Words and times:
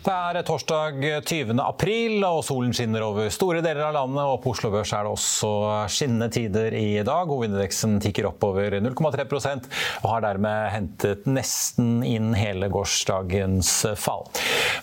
Det 0.00 0.12
er 0.16 0.46
torsdag 0.48 1.02
20. 1.28 1.58
april, 1.60 2.22
og 2.24 2.38
solen 2.46 2.70
skinner 2.72 3.02
over 3.04 3.26
store 3.28 3.58
deler 3.60 3.82
av 3.84 3.92
landet. 3.98 4.22
og 4.24 4.38
På 4.40 4.54
Oslo 4.54 4.70
Børs 4.72 4.94
er 4.96 5.04
det 5.04 5.10
også 5.12 5.50
skinnende 5.92 6.30
tider 6.32 6.72
i 6.72 7.02
dag. 7.04 7.28
Hovedindeksen 7.28 7.98
tikker 8.00 8.30
oppover 8.30 8.78
0,3% 8.80 9.68
og 10.00 10.06
har 10.08 10.24
dermed 10.24 10.70
hentet 10.72 11.26
nesten 11.28 11.98
inn 12.08 12.30
hele 12.32 12.70
gårsdagens 12.72 13.74
fall. 14.00 14.24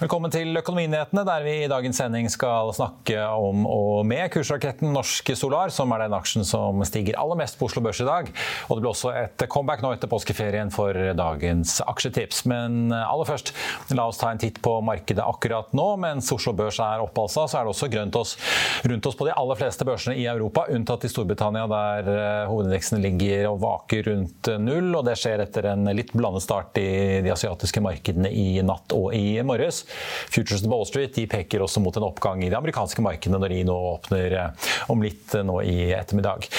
Velkommen 0.03 0.29
til 0.29 0.53
Økonominyhetene, 0.61 1.23
der 1.25 1.47
vi 1.47 1.55
i 1.63 1.71
dagens 1.71 1.97
sending 1.97 2.29
skal 2.29 2.69
snakke 2.77 3.17
om 3.25 3.65
og 3.65 4.05
med 4.05 4.29
kursraketten 4.35 4.93
Norske 4.93 5.33
Solar, 5.33 5.73
som 5.73 5.97
er 5.97 6.05
den 6.05 6.17
aksjen 6.19 6.45
som 6.45 6.85
stiger 6.85 7.17
aller 7.17 7.41
mest 7.41 7.57
på 7.57 7.71
Oslo 7.71 7.81
Børs 7.81 8.03
i 8.05 8.07
dag. 8.11 8.29
Og 8.69 8.77
det 8.77 8.85
blir 8.85 8.93
også 8.93 9.15
et 9.23 9.47
comeback 9.49 9.81
nå 9.81 9.95
etter 9.97 10.13
påskeferien 10.13 10.69
for 10.69 10.93
dagens 11.17 11.79
aksjetips. 11.89 12.45
Men 12.53 12.93
aller 12.93 13.25
først, 13.33 13.55
la 13.97 14.05
oss 14.13 14.21
ta 14.21 14.29
en 14.29 14.45
titt 14.45 14.61
på 14.61 14.77
markedet 14.85 15.06
markedet 15.07 15.23
akkurat 15.25 15.73
nå. 15.73 15.97
Mens 15.97 16.31
Oslo 16.31 16.53
Børs 16.53 16.79
er 16.79 16.99
oppe, 16.99 17.21
altså, 17.21 17.47
så 17.47 17.59
er 17.59 17.65
det 17.65 17.71
også 17.71 17.87
grønt 17.89 18.15
oss, 18.15 18.37
rundt 18.83 19.05
oss 19.05 19.15
på 19.15 19.25
de 19.25 19.33
aller 19.33 19.55
fleste 19.55 19.85
børsene 19.85 20.15
i 20.17 20.25
Europa, 20.27 20.65
unntatt 20.69 21.05
i 21.05 21.09
Storbritannia, 21.09 21.67
der 21.67 22.09
uh, 22.09 22.49
hovedindeksen 22.51 23.01
ligger 23.01 23.47
og 23.51 23.61
vaker 23.61 24.03
rundt 24.11 24.51
null. 24.59 24.91
og 24.95 25.05
Det 25.07 25.15
skjer 25.17 25.43
etter 25.45 25.69
en 25.71 25.87
litt 25.95 26.11
blandet 26.13 26.43
start 26.43 26.77
i 26.81 27.21
de 27.23 27.31
asiatiske 27.31 27.81
markedene 27.81 28.31
i 28.31 28.61
natt 28.61 28.91
og 28.95 29.13
i 29.15 29.39
morges. 29.43 29.85
Futures 30.33 30.65
Wall 30.67 30.85
Street 30.87 31.15
de 31.15 31.27
peker 31.29 31.63
også 31.63 31.81
mot 31.83 31.95
en 31.97 32.07
oppgang 32.09 32.43
i 32.43 32.51
de 32.51 32.57
amerikanske 32.59 33.03
markedene 33.05 33.39
når 33.39 33.55
de 33.55 33.63
nå 33.67 33.77
åpner 33.93 34.37
uh, 34.37 34.69
om 34.91 35.03
litt 35.03 35.37
nå 35.47 35.61
i 35.63 35.93
ettermiddag. 35.95 36.49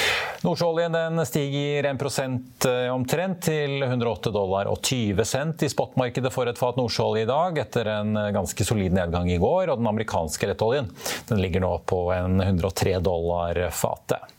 Nordsjøoljen 0.44 0.94
den 0.94 1.24
stiger 1.26 1.88
1% 1.90 2.66
omtrent 2.94 3.40
til 3.48 3.82
108 3.82 4.30
dollar 4.34 4.68
og 4.70 4.78
20 4.86 5.26
cent 5.26 5.64
i 5.66 5.70
spotmarkedet 5.70 6.30
for 6.32 6.46
et 6.46 6.60
fat 6.60 6.78
nordsjøolje 6.78 7.24
i 7.26 7.28
dag, 7.28 7.58
etter 7.58 7.90
en 7.90 8.14
ganske 8.38 8.66
solid 8.66 8.94
nedgang 8.96 9.30
i 9.30 9.38
går. 9.42 9.68
Og 9.68 9.82
den 9.82 9.90
amerikanske 9.90 10.50
lettoljen 10.52 10.90
ligger 11.34 11.64
nå 11.66 11.74
på 11.90 12.02
en 12.16 12.40
103 12.40 12.98
dollar 13.04 13.62
fatet. 13.74 14.34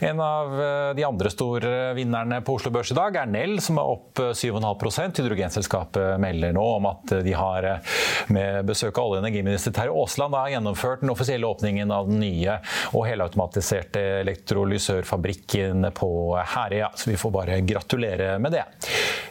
En 0.00 0.20
av 0.20 0.54
eh, 0.62 0.94
de 0.96 1.04
andre 1.04 1.30
store 1.30 1.92
vinnerne 1.94 2.40
på 2.44 2.54
Oslo 2.56 2.72
Børs 2.72 2.92
i 2.92 2.96
dag 2.96 3.16
er 3.20 3.28
Nell, 3.28 3.58
som 3.60 3.76
er 3.80 3.90
opp 3.92 4.20
7,5% 4.20 5.20
Hydrogenselskapet 5.20 6.20
melder 6.22 6.54
nå 6.56 6.64
om 6.78 6.88
at 6.88 7.12
de 7.24 7.34
har 7.36 7.66
eh, 7.68 7.98
med 8.32 8.64
besøk 8.68 8.96
av 8.96 9.10
olje- 9.10 9.20
og 9.20 9.26
energiminister 9.26 9.74
Terje 9.76 9.92
Aasland 9.92 10.38
gjennomført 10.54 11.04
den 11.04 11.12
offisielle 11.12 11.48
åpningen 11.48 11.92
av 11.92 12.08
den 12.08 12.22
nye 12.22 12.56
og 12.96 13.04
helautomatiserte 13.10 14.02
elektrolysørfabrikken 14.22 15.90
på 15.96 16.10
Herøya. 16.54 16.90
Så 16.96 17.10
vi 17.12 17.18
får 17.20 17.34
bare 17.34 17.60
gratulere 17.66 18.38
med 18.40 18.56
det. 18.56 18.64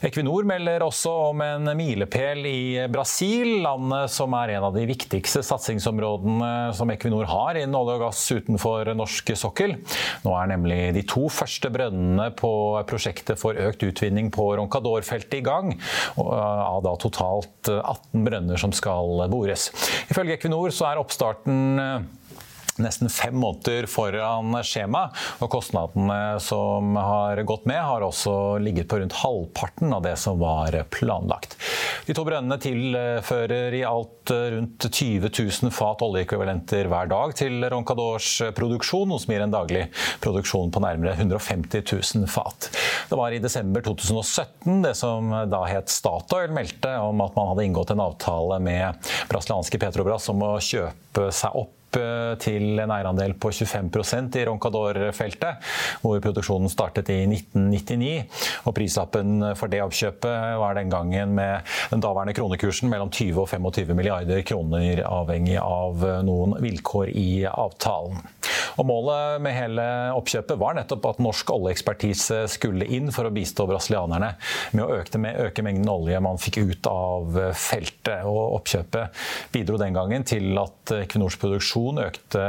Equinor 0.06 0.46
melder 0.48 0.86
også 0.86 1.12
om 1.32 1.42
en 1.44 1.74
milepæl 1.76 2.46
i 2.48 2.62
Brasil, 2.92 3.60
landet 3.66 4.14
som 4.14 4.34
er 4.38 4.56
en 4.56 4.70
av 4.70 4.78
de 4.78 4.86
viktigste 4.90 5.42
satsingsområdene 5.46 6.52
som 6.78 6.94
Equinor 6.94 7.28
har 7.32 7.60
innen 7.60 7.76
olje 7.80 7.98
og 7.98 8.06
gass 8.06 8.22
utenfor 8.32 8.94
norsk 8.96 9.34
sokkel. 9.40 9.76
Nå 10.26 10.34
er 10.36 10.52
nemlig 10.52 10.80
de 10.98 11.04
to 11.08 11.28
første 11.32 11.72
brønnene 11.74 12.30
på 12.38 12.52
prosjektet 12.90 13.40
for 13.40 13.58
økt 13.60 13.86
utvinning 13.88 14.30
på 14.34 14.50
Roncador-feltet 14.60 15.40
i 15.40 15.46
gang, 15.46 15.74
av 16.20 16.84
da 16.86 16.96
totalt 17.00 17.72
18 17.72 18.26
brønner 18.28 18.60
som 18.60 18.74
skal 18.76 19.26
bores. 19.32 19.70
Ifølge 20.12 20.36
Equinor 20.38 20.74
så 20.76 20.90
er 20.90 21.02
oppstarten 21.02 22.10
nesten 22.84 23.12
fem 23.12 23.36
måneder 23.40 23.88
foran 23.90 24.58
skjema. 24.66 25.08
Og 25.44 25.52
kostnadene 25.52 26.40
som 26.44 26.96
har 27.00 27.42
gått 27.48 27.68
med, 27.70 27.80
har 27.80 28.06
også 28.06 28.60
ligget 28.64 28.90
på 28.90 29.00
rundt 29.02 29.18
halvparten 29.22 29.94
av 29.96 30.04
det 30.06 30.16
som 30.20 30.40
var 30.42 30.76
planlagt. 30.94 31.58
De 32.08 32.16
to 32.18 32.26
brønnene 32.28 32.60
tilfører 32.62 33.76
i 33.78 33.84
alt 33.88 34.32
rundt 34.32 34.86
20 34.90 35.30
000 35.30 35.74
fat 35.74 36.02
oljeekvivalenter 36.06 36.90
hver 36.90 37.10
dag 37.12 37.34
til 37.38 37.64
Roncadors 37.72 38.32
produksjon, 38.58 39.10
noe 39.10 39.22
som 39.22 39.34
gir 39.34 39.44
en 39.46 39.54
daglig 39.54 39.88
produksjon 40.24 40.72
på 40.74 40.84
nærmere 40.84 41.16
150 41.18 41.84
000 41.86 42.30
fat. 42.30 42.70
Det 43.10 43.18
var 43.18 43.34
i 43.34 43.42
desember 43.44 43.84
2017 43.86 44.84
det 44.86 44.96
som 44.98 45.34
da 45.50 45.64
het 45.70 45.92
Statoil 45.92 46.54
meldte 46.54 46.96
om 47.02 47.22
at 47.26 47.36
man 47.38 47.52
hadde 47.54 47.68
inngått 47.68 47.94
en 47.94 48.06
avtale 48.06 48.60
med 48.64 49.12
brasilianske 49.32 49.82
Petrobras 49.82 50.30
om 50.34 50.46
å 50.46 50.54
kjøpe 50.64 51.30
seg 51.36 51.58
opp 51.64 51.79
til 52.44 52.80
en 52.80 52.94
eierandel 52.94 53.34
på 53.40 53.52
25% 53.56 54.38
i 54.40 54.46
Roncador-feltet, 54.50 55.70
hvor 56.04 56.20
produksjonen 56.24 56.72
startet 56.72 57.10
i 57.14 57.22
1999. 57.26 58.12
Og 58.70 58.76
Prislappen 58.78 59.52
for 59.60 59.72
det 59.72 59.82
oppkjøpet 59.86 60.60
var 60.62 60.78
den 60.78 60.92
gangen 60.92 61.36
med 61.38 61.66
den 61.94 62.04
daværende 62.04 62.36
kronekursen 62.38 62.92
mellom 62.92 63.12
20 63.12 63.44
og 63.44 63.50
25 63.50 63.96
milliarder 63.98 64.44
kroner, 64.48 65.04
avhengig 65.08 65.58
av 65.62 66.06
noen 66.26 66.58
vilkår 66.64 67.14
i 67.14 67.30
avtalen. 67.50 68.22
Og 68.80 68.88
Målet 68.88 69.42
med 69.44 69.56
hele 69.58 69.86
oppkjøpet 70.16 70.60
var 70.60 70.78
nettopp 70.78 71.04
at 71.10 71.20
norsk 71.24 71.52
oljeekspertise 71.52 72.46
skulle 72.52 72.88
inn 72.88 73.12
for 73.12 73.28
å 73.28 73.34
bistå 73.34 73.66
brasilianerne 73.68 74.32
med 74.78 74.84
å 74.86 75.00
øke, 75.02 75.20
med, 75.20 75.36
øke 75.50 75.66
mengden 75.66 75.90
olje 75.92 76.22
man 76.24 76.40
fikk 76.40 76.62
ut 76.64 76.88
av 76.90 77.36
feltet. 77.60 78.24
Og 78.24 78.56
Oppkjøpet 78.60 79.20
bidro 79.52 79.80
den 79.82 79.98
gangen 79.98 80.24
til 80.28 80.56
at 80.62 80.94
Equinors 80.96 81.36
produksjon 81.42 82.00
økte 82.06 82.46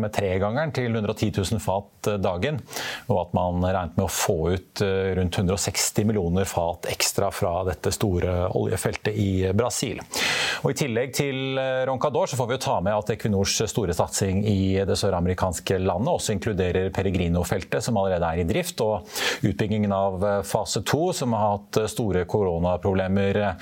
med 0.00 0.14
tregangeren 0.16 0.72
til 0.76 0.96
110 0.96 1.34
000 1.36 1.62
fat 1.62 2.10
dagen, 2.24 2.62
og 3.10 3.20
at 3.26 3.36
man 3.36 3.60
regnet 3.64 3.98
med 3.98 4.06
å 4.06 4.12
få 4.12 4.38
ut 4.56 4.82
rundt 5.18 5.40
160 5.42 6.08
millioner 6.08 6.48
fat 6.48 6.88
ekstra 6.88 7.28
fra 7.34 7.58
dette 7.68 7.92
store 7.92 8.48
oljefeltet 8.56 9.12
i 9.12 9.52
Brasil. 9.56 10.00
Og 10.64 10.72
I 10.72 10.78
tillegg 10.78 11.12
til 11.16 11.60
Roncador 11.88 12.30
så 12.30 12.38
får 12.38 12.48
vi 12.48 12.56
jo 12.56 12.64
ta 12.64 12.78
med 12.84 12.96
at 12.96 13.12
Equinors 13.12 13.58
store 13.68 13.94
satsing 13.96 14.44
i 14.48 14.58
det 14.86 14.96
søramerikanske 14.98 15.65
afrikanske 15.66 15.78
landet 15.86 16.12
også 16.12 16.32
inkluderer 16.34 16.90
Peregrino-feltet, 16.90 17.82
som 17.82 17.96
allerede 17.96 18.26
er 18.26 18.40
i 18.40 18.46
drift, 18.46 18.80
og 18.80 19.06
utbyggingen 19.42 19.92
av 19.92 20.24
eh, 20.24 20.42
fase 20.42 20.82
to, 20.82 21.12
som 21.12 21.32
har 21.32 21.58
hatt 21.58 21.76
eh, 21.82 21.88
store 21.88 22.24
koronaproblemer 22.26 23.36
eh, 23.36 23.54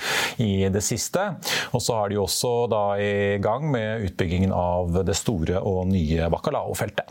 i 0.45 0.69
det 0.69 0.83
siste. 0.83 1.35
Og 1.73 1.83
så 1.83 1.97
er 2.05 2.11
de 2.11 2.21
også 2.21 2.67
da 2.69 2.85
i 2.99 3.39
gang 3.41 3.71
med 3.71 4.05
utbyggingen 4.11 4.53
av 4.53 5.05
det 5.05 5.17
store 5.17 5.61
og 5.61 5.87
nye 5.89 6.29
Bacalao-feltet. 6.31 7.09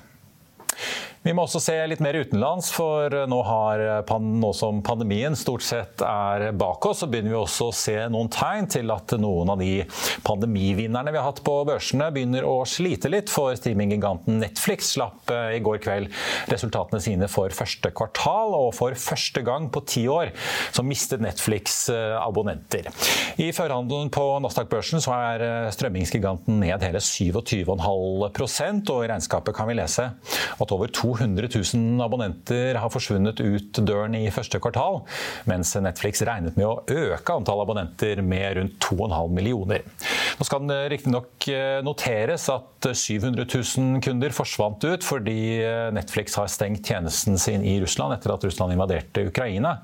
Vi 1.23 1.31
må 1.31 1.45
også 1.45 1.61
se 1.63 1.73
litt 1.87 2.01
mer 2.03 2.17
utenlands, 2.19 2.67
for 2.75 3.13
nå, 3.31 3.37
har, 3.47 3.81
nå, 4.19 4.49
som 4.57 4.81
pandemien 4.83 5.37
stort 5.39 5.63
sett 5.63 6.01
er 6.03 6.49
bak 6.59 6.83
oss, 6.89 6.99
så 6.99 7.07
begynner 7.07 7.31
vi 7.31 7.37
også 7.39 7.69
å 7.69 7.75
se 7.79 7.95
noen 8.11 8.27
tegn 8.33 8.67
til 8.73 8.91
at 8.91 9.13
noen 9.23 9.53
av 9.53 9.61
de 9.61 9.85
pandemivinnerne 10.27 11.13
vi 11.13 11.21
har 11.21 11.29
hatt 11.29 11.39
på 11.45 11.53
børsene, 11.69 12.09
begynner 12.11 12.43
å 12.43 12.57
slite 12.67 13.07
litt. 13.07 13.31
For 13.31 13.55
streaminggiganten 13.55 14.41
Netflix 14.41 14.91
slapp 14.97 15.31
eh, 15.31 15.55
i 15.55 15.61
går 15.63 15.79
kveld 15.85 16.11
resultatene 16.51 16.99
sine 17.05 17.31
for 17.31 17.55
første 17.55 17.93
kvartal, 17.95 18.57
og 18.59 18.73
for 18.75 18.91
første 18.99 19.45
gang 19.47 19.69
på 19.71 19.85
ti 19.87 20.03
år 20.11 20.33
så 20.75 20.83
mistet 20.83 21.23
Netflix 21.23 21.85
eh, 21.93 22.17
abonnenter. 22.19 22.91
I 23.39 23.53
førhandelen 23.55 24.11
på 24.11 24.25
Nasdaq-børsen 24.43 24.99
så 25.07 25.15
er 25.31 25.47
eh, 25.47 25.71
strømmingsgiganten 25.71 26.59
ned 26.65 26.83
hele 26.83 26.99
27,5% 26.99 28.91
og 28.91 29.07
i 29.07 29.11
regnskapet 29.15 29.55
kan 29.55 29.71
vi 29.71 29.79
lese 29.79 30.11
at 30.11 30.75
over 30.75 30.91
200 30.91 31.12
000 31.21 32.03
abonnenter 32.03 32.79
har 32.79 32.91
forsvunnet 32.93 33.41
ut 33.43 33.79
døren 33.85 34.15
i 34.17 34.25
første 34.33 34.59
kvartal, 34.63 35.01
mens 35.49 35.73
Netflix 35.83 36.23
regnet 36.25 36.57
med 36.59 36.67
å 36.67 36.81
øke 36.89 37.37
antall 37.37 37.63
abonnenter 37.63 38.21
med 38.25 38.57
rundt 38.59 38.77
2,5 38.83 39.33
millioner. 39.35 39.85
Nå 40.39 40.47
skal 40.47 40.65
det 40.69 40.79
riktignok 40.93 41.47
eh, 41.51 41.79
noteres 41.85 42.47
at 42.51 42.89
700 42.89 43.45
000 43.47 44.01
kunder 44.03 44.33
forsvant 44.35 44.83
ut 44.83 45.05
fordi 45.05 45.37
eh, 45.61 45.89
Netflix 45.95 46.37
har 46.39 46.49
stengt 46.51 46.87
tjenesten 46.87 47.37
sin 47.41 47.63
i 47.65 47.77
Russland 47.83 48.15
etter 48.15 48.33
at 48.33 48.43
Russland 48.45 48.75
invaderte 48.75 49.27
Ukraina. 49.29 49.77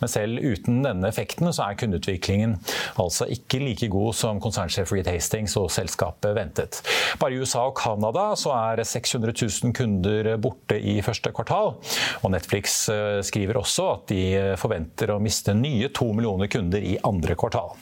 Men 0.00 0.12
selv 0.12 0.42
uten 0.42 0.82
denne 0.84 1.08
effekten 1.08 1.50
så 1.52 1.68
er 1.68 1.78
kundeutviklingen 1.80 2.58
altså 3.00 3.28
ikke 3.32 3.62
like 3.62 3.90
god 3.92 4.16
som 4.18 4.40
konsernsjef 4.42 4.92
Reed 4.94 5.10
Hastings 5.10 5.56
og 5.60 5.70
selskapet 5.72 6.34
ventet. 6.36 6.82
Bare 7.20 7.36
i 7.36 7.42
USA 7.42 7.66
og 7.68 7.76
Canada 7.78 8.32
så 8.38 8.54
er 8.56 8.82
600 8.86 9.34
000 9.36 9.76
kunder 9.76 10.32
borte 10.42 10.71
i 10.78 10.98
første 11.04 11.32
kvartal. 11.34 11.74
Og 12.22 12.34
Netflix 12.34 12.82
eh, 12.92 13.20
skriver 13.26 13.60
også 13.60 13.88
at 13.96 14.06
de 14.12 14.56
forventer 14.60 15.14
å 15.14 15.20
miste 15.22 15.54
nye 15.56 15.92
to 15.94 16.12
millioner 16.16 16.50
kunder 16.52 16.82
i 16.82 16.98
andre 17.06 17.36
kvartal. 17.38 17.74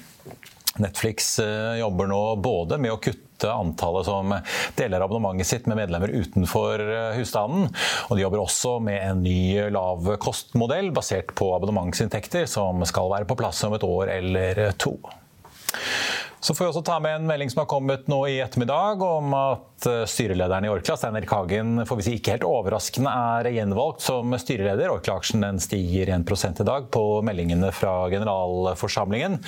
Netflix 0.78 1.38
eh, 1.38 1.78
jobber 1.80 2.06
nå 2.10 2.20
både 2.36 2.78
med 2.78 2.94
å 2.94 3.00
kutte 3.02 3.50
antallet 3.50 4.06
som 4.06 4.34
deler 4.76 5.02
abonnementet 5.02 5.48
sitt 5.48 5.68
med 5.70 5.80
medlemmer 5.80 6.12
utenfor 6.12 6.82
eh, 6.84 7.16
husstanden. 7.18 7.70
Og 8.08 8.16
de 8.16 8.24
jobber 8.24 8.44
også 8.44 8.76
med 8.84 9.00
en 9.02 9.24
ny 9.24 9.70
lavkostmodell 9.74 10.92
basert 10.96 11.34
på 11.38 11.52
abonnementsinntekter, 11.56 12.46
som 12.50 12.84
skal 12.88 13.10
være 13.12 13.28
på 13.30 13.38
plass 13.40 13.64
om 13.66 13.76
et 13.76 13.86
år 13.86 14.14
eller 14.20 14.62
to. 14.80 14.96
Så 16.40 16.54
får 16.54 16.64
vi 16.64 16.68
også 16.70 16.84
ta 16.86 17.00
med 17.04 17.18
en 17.18 17.26
melding 17.28 17.50
som 17.52 17.62
har 17.62 17.68
kommet 17.68 18.08
nå 18.08 18.22
i 18.30 18.38
ettermiddag 18.40 19.02
om 19.04 19.34
at 19.36 19.70
Eh, 19.86 20.04
styrelederen 20.04 20.64
i 20.64 20.68
Orkla, 20.68 20.96
Stein 20.96 21.16
Erik 21.16 21.30
Hagen, 21.30 21.86
får 21.86 21.96
vi 21.96 22.04
si 22.04 22.14
ikke 22.18 22.34
helt 22.34 22.44
overraskende 22.44 23.10
er 23.10 23.48
gjenvalgt 23.54 24.04
som 24.04 24.34
styreleder. 24.36 24.92
Orkla-aksjen 24.92 25.60
stiger 25.62 26.12
1 26.12 26.60
i 26.60 26.66
dag 26.68 26.90
på 26.92 27.04
meldingene 27.24 27.70
fra 27.72 27.94
generalforsamlingen. 28.12 29.38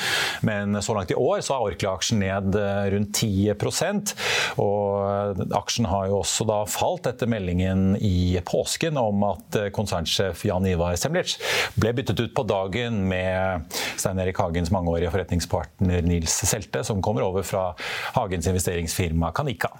Men 0.41 0.81
så 0.83 0.97
langt 0.97 1.13
i 1.13 1.19
år 1.19 1.43
så 1.45 1.57
er 1.57 1.67
Orkla-aksjen 1.73 2.23
ned 2.23 2.57
eh, 2.57 2.89
rundt 2.95 3.21
10% 3.21 4.15
og 4.63 5.43
Aksjen 5.57 5.87
har 5.89 6.09
jo 6.09 6.21
også 6.23 6.47
da 6.49 6.63
falt 6.69 7.07
etter 7.11 7.29
meldingen 7.31 7.97
i 8.01 8.41
påsken 8.47 8.99
om 9.01 9.25
at 9.29 9.59
eh, 9.59 9.71
konsernsjef 9.75 10.47
Jan 10.49 10.67
Ivar 10.69 10.97
Semlitsch 11.01 11.39
ble 11.77 11.93
byttet 11.97 12.21
ut 12.21 12.35
på 12.37 12.47
dagen 12.49 13.03
med 13.11 13.69
Stein 14.01 14.21
Erik 14.23 14.41
Hagens 14.41 14.73
mangeårige 14.75 15.13
forretningspartner 15.13 16.05
Nils 16.07 16.41
Selte, 16.49 16.82
som 16.85 17.03
kommer 17.03 17.25
over 17.27 17.47
fra 17.47 17.71
Hagens 18.17 18.47
investeringsfirma 18.47 19.33
Kanika. 19.33 19.71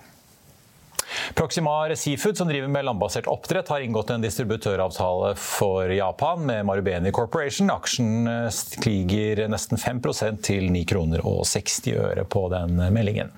Proximar 1.35 1.95
Seafood, 1.95 2.37
som 2.37 2.49
driver 2.49 2.69
med 2.69 2.85
landbasert 2.85 3.27
oppdrett, 3.27 3.69
har 3.69 3.81
inngått 3.81 4.11
en 4.11 4.25
distributøravtale 4.25 5.35
for 5.37 5.91
Japan 5.93 6.47
med 6.47 6.67
Marubeni 6.67 7.13
Corporation. 7.13 7.71
Aksjen 7.71 8.27
eh, 8.27 8.49
stiger 8.49 9.45
nesten 9.53 9.79
5% 9.79 10.43
til 10.49 10.71
9 10.73 10.85
kroner 10.89 11.25
og 11.29 11.45
60 11.49 11.97
øre 11.97 12.25
på 12.25 12.47
den 12.53 12.81
meldingen. 12.95 13.33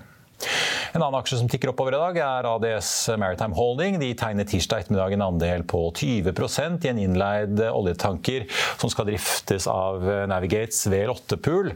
En 0.94 1.02
annen 1.02 1.18
aksje 1.18 1.40
som 1.40 1.48
tikker 1.50 1.72
oppover 1.72 1.96
i 1.96 1.98
dag, 1.98 2.18
er 2.22 2.46
ADS 2.46 2.88
Maritime 3.18 3.56
Holding. 3.58 3.96
De 3.98 4.12
tegner 4.14 4.46
tirsdag 4.46 4.84
ettermiddag 4.84 5.16
en 5.16 5.24
andel 5.26 5.64
på 5.66 5.80
20% 5.90 6.86
i 6.86 6.90
en 6.92 7.00
innleid 7.02 7.58
oljetanker 7.66 8.46
som 8.78 8.92
skal 8.92 9.08
driftes 9.08 9.66
av 9.66 10.06
Navigates 10.30 10.84
VL8-pool. 10.92 11.72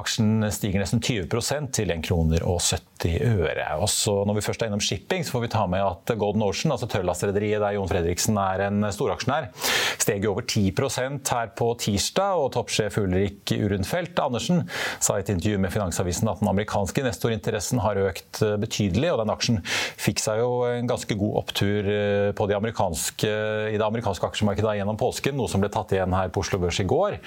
Aksjen 0.00 0.48
stiger 0.56 0.80
nesten 0.80 1.04
20% 1.04 1.76
til 1.76 1.92
1 1.92 2.06
kroner 2.08 2.48
og 2.48 2.64
70 2.64 2.91
øre. 3.26 3.66
Også 3.82 4.22
når 4.28 4.38
vi 4.38 4.44
først 4.46 4.62
er 4.62 4.70
innom 4.70 4.82
shipping, 4.82 5.24
så 5.24 5.36
får 5.36 5.44
vi 5.46 5.52
ta 5.54 5.64
med 5.70 5.82
at 5.82 6.14
Golden 6.20 6.44
Ocean, 6.46 6.72
altså 6.74 6.88
tørrlastrederiet 6.90 7.62
der 7.62 7.76
Jon 7.76 7.90
Fredriksen 7.90 8.38
er 8.40 8.66
en 8.68 8.86
storaksjonær, 8.94 9.50
steg 10.02 10.26
over 10.30 10.46
10% 10.46 11.32
her 11.34 11.52
på 11.58 11.70
tirsdag, 11.82 12.40
og 12.40 12.52
toppsjef 12.56 12.98
Ulrik 13.02 13.54
Urundfelt 13.56 14.18
Andersen 14.22 14.64
sa 15.02 15.18
i 15.18 15.24
et 15.24 15.32
intervju 15.32 15.60
med 15.62 15.74
Finansavisen 15.74 16.30
at 16.30 16.42
den 16.42 16.50
amerikanske 16.52 17.04
nestorinteressen 17.06 17.82
har 17.82 18.00
økt 18.06 18.42
betydelig, 18.62 19.12
og 19.12 19.22
den 19.22 19.34
aksjen 19.34 19.60
fikk 20.00 20.22
seg 20.22 20.42
jo 20.42 20.62
en 20.68 20.90
ganske 20.90 21.16
god 21.18 21.38
opptur 21.42 21.88
eh, 21.92 22.30
på 22.36 22.48
de 22.48 22.58
i 22.62 23.76
det 23.78 23.84
amerikanske 23.84 24.28
aksjemarkedet 24.28 24.76
gjennom 24.78 24.98
påsken, 25.00 25.36
noe 25.38 25.50
som 25.50 25.62
ble 25.62 25.70
tatt 25.72 25.92
igjen 25.94 26.14
her 26.16 26.30
på 26.32 26.42
Oslo 26.44 26.60
Børs 26.62 26.80
i 26.82 26.86
går. 26.88 27.18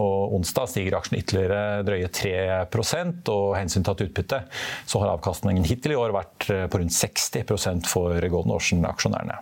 Og 0.00 0.36
onsdag 0.38 0.70
stiger 0.72 0.96
aksjen 0.98 1.18
ytterligere 1.20 1.82
drøye 1.86 2.10
3% 2.14 3.30
og 3.32 3.56
hensyntatt 3.58 4.04
utbytte, 4.06 4.42
så 4.88 5.02
har 5.02 5.09
avkastningen 5.10 5.66
hittil 5.68 5.96
i 5.96 6.00
år 6.00 6.14
vært 6.16 6.50
eh, 6.50 6.66
på 6.70 6.82
rundt 6.82 6.96
60 6.96 7.88
for 7.88 8.30
Golden 8.32 8.56
Ocean-aksjonærene. 8.56 9.40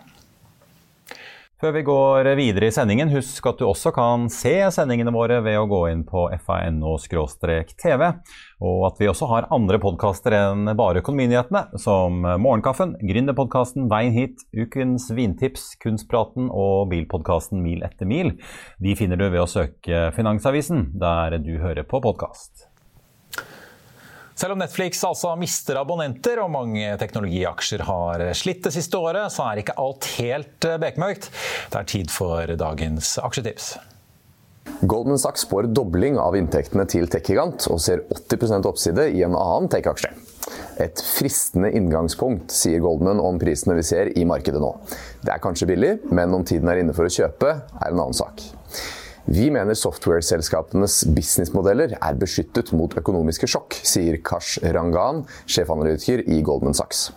Før 1.59 1.73
vi 1.75 1.81
går 1.83 2.23
videre 2.39 2.69
i 2.69 2.71
sendingen, 2.71 3.09
husk 3.11 3.43
at 3.49 3.59
du 3.59 3.65
også 3.67 3.91
kan 3.91 4.29
se 4.31 4.53
sendingene 4.71 5.11
våre 5.11 5.41
ved 5.43 5.57
å 5.59 5.65
gå 5.67 5.81
inn 5.91 6.05
på 6.07 6.21
fano-tv, 6.45 8.03
og 8.63 8.85
at 8.87 9.01
vi 9.01 9.09
også 9.11 9.27
har 9.27 9.49
andre 9.51 9.75
podkaster 9.83 10.37
enn 10.37 10.71
bare 10.79 11.03
Økonominyhetene, 11.03 11.75
som 11.83 12.23
Morgenkaffen, 12.23 12.95
Gründerpodkasten 13.03 13.91
Veien 13.91 14.15
hit, 14.15 14.47
Ukens 14.55 15.09
vintips, 15.11 15.73
Kunstpraten 15.83 16.47
og 16.47 16.87
bilpodkasten 16.93 17.59
Mil 17.59 17.83
etter 17.83 18.07
mil. 18.07 18.37
De 18.79 18.95
finner 18.95 19.19
du 19.19 19.27
ved 19.27 19.43
å 19.43 19.51
søke 19.51 20.13
Finansavisen, 20.15 20.93
der 20.95 21.41
du 21.43 21.57
hører 21.59 21.83
på 21.83 21.99
podkast. 22.07 22.68
Selv 24.39 24.55
om 24.55 24.61
Netflix 24.61 25.01
altså 25.03 25.33
mister 25.35 25.81
abonnenter 25.81 26.39
og 26.39 26.51
mange 26.53 26.93
teknologiaksjer 27.01 27.81
har 27.83 28.21
slitt 28.37 28.63
det 28.63 28.71
siste 28.71 28.95
året, 28.95 29.33
så 29.35 29.49
er 29.49 29.59
ikke 29.59 29.75
alt 29.81 30.07
helt 30.15 30.67
eh, 30.67 30.77
bekmørkt. 30.79 31.27
Det 31.73 31.79
er 31.81 31.89
tid 31.91 32.13
for 32.13 32.53
dagens 32.61 33.17
aksjetips. 33.19 33.73
Goldman 34.87 35.19
Sachs 35.19 35.43
spår 35.43 35.67
dobling 35.75 36.15
av 36.21 36.37
inntektene 36.39 36.85
til 36.87 37.09
tech-gigant 37.11 37.67
og 37.67 37.81
ser 37.83 38.05
80% 38.15 38.69
oppside 38.69 39.09
i 39.11 39.25
en 39.27 39.35
annen 39.35 39.67
tech-aksje. 39.73 40.13
Et 40.79 41.03
fristende 41.03 41.73
inngangspunkt, 41.75 42.53
sier 42.55 42.79
Goldman 42.79 43.19
om 43.19 43.41
prisene 43.41 43.75
vi 43.75 43.83
ser 43.83 44.13
i 44.15 44.23
markedet 44.29 44.61
nå. 44.63 44.71
Det 45.19 45.33
er 45.35 45.43
kanskje 45.43 45.67
billig, 45.73 45.91
men 46.15 46.31
om 46.37 46.47
tiden 46.47 46.71
er 46.71 46.79
inne 46.79 46.95
for 46.95 47.09
å 47.09 47.11
kjøpe, 47.11 47.57
er 47.59 47.91
en 47.91 47.99
annen 48.05 48.15
sak. 48.15 48.45
Vi 49.29 49.51
mener 49.53 49.75
software-selskapenes 49.77 51.03
businessmodeller 51.13 51.91
er 51.99 52.15
beskyttet 52.17 52.71
mot 52.73 52.95
økonomiske 52.97 53.45
sjokk, 53.51 53.75
sier 53.85 54.15
Kash 54.25 54.57
Rangan, 54.73 55.19
sjefanalytiker 55.45 56.23
i 56.33 56.39
Goldman 56.45 56.73
Sachs. 56.73 57.11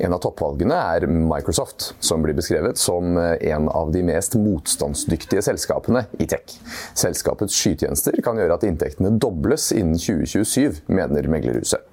En 0.00 0.16
av 0.16 0.22
toppvalgene 0.24 0.78
er 0.94 1.04
Microsoft, 1.12 1.90
som 2.00 2.24
blir 2.24 2.38
beskrevet 2.38 2.80
som 2.80 3.18
en 3.20 3.68
av 3.68 3.92
de 3.92 4.00
mest 4.08 4.38
motstandsdyktige 4.40 5.44
selskapene 5.44 6.06
i 6.16 6.30
tech. 6.30 6.56
Selskapets 6.96 7.60
skytjenester 7.60 8.16
kan 8.24 8.40
gjøre 8.40 8.56
at 8.56 8.64
inntektene 8.64 9.12
dobles 9.20 9.68
innen 9.76 10.00
2027, 10.00 10.86
mener 10.88 11.28
meglerhuset. 11.28 11.84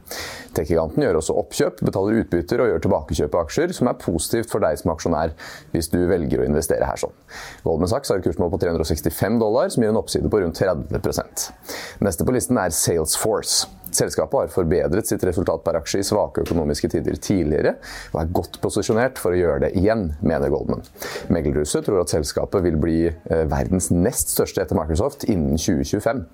Tech-giganten 0.55 1.03
gjør 1.03 1.20
også 1.20 1.36
oppkjøp, 1.41 1.82
betaler 1.84 2.22
utbytter 2.22 2.62
og 2.63 2.70
gjør 2.70 2.84
tilbakekjøp 2.86 3.34
av 3.36 3.44
aksjer, 3.44 3.74
som 3.75 3.89
er 3.91 3.98
positivt 4.00 4.51
for 4.51 4.63
deg 4.63 4.77
som 4.79 4.94
aksjonær 4.94 5.34
hvis 5.74 5.89
du 5.91 5.98
velger 6.08 6.41
å 6.41 6.48
investere 6.48 6.88
her 6.88 7.01
sånn. 7.01 7.15
Goldman 7.65 7.91
Sachs 7.91 8.13
har 8.13 8.24
kursmål 8.24 8.53
på 8.53 8.62
365 8.63 9.39
dollar, 9.41 9.64
som 9.74 9.84
gir 9.84 9.91
en 9.91 10.00
oppside 10.00 10.29
på 10.31 10.41
rundt 10.41 10.60
30% 10.62 11.50
Neste 12.05 12.27
på 12.27 12.36
listen 12.36 12.60
er 12.60 12.74
Salesforce. 12.75 13.69
Selskapet 13.95 14.39
har 14.39 14.51
forbedret 14.51 15.07
sitt 15.07 15.24
resultat 15.24 15.63
per 15.63 15.77
aksje 15.79 16.01
i 16.01 16.05
svake 16.05 16.43
økonomiske 16.43 16.89
tider 16.91 17.15
tidligere, 17.22 17.75
og 18.12 18.17
er 18.22 18.34
godt 18.39 18.60
posisjonert 18.63 19.22
for 19.22 19.31
å 19.31 19.39
gjøre 19.39 19.62
det 19.65 19.72
igjen, 19.79 20.10
mener 20.25 20.51
Goldman. 20.51 20.84
Meglerhuset 21.31 21.88
tror 21.88 22.01
at 22.01 22.12
selskapet 22.12 22.65
vil 22.65 22.79
bli 22.81 22.98
eh, 23.07 23.45
verdens 23.51 23.91
nest 23.93 24.34
største 24.36 24.65
etter 24.65 24.77
Microsoft 24.77 25.24
innen 25.29 25.55
2025. 25.55 26.25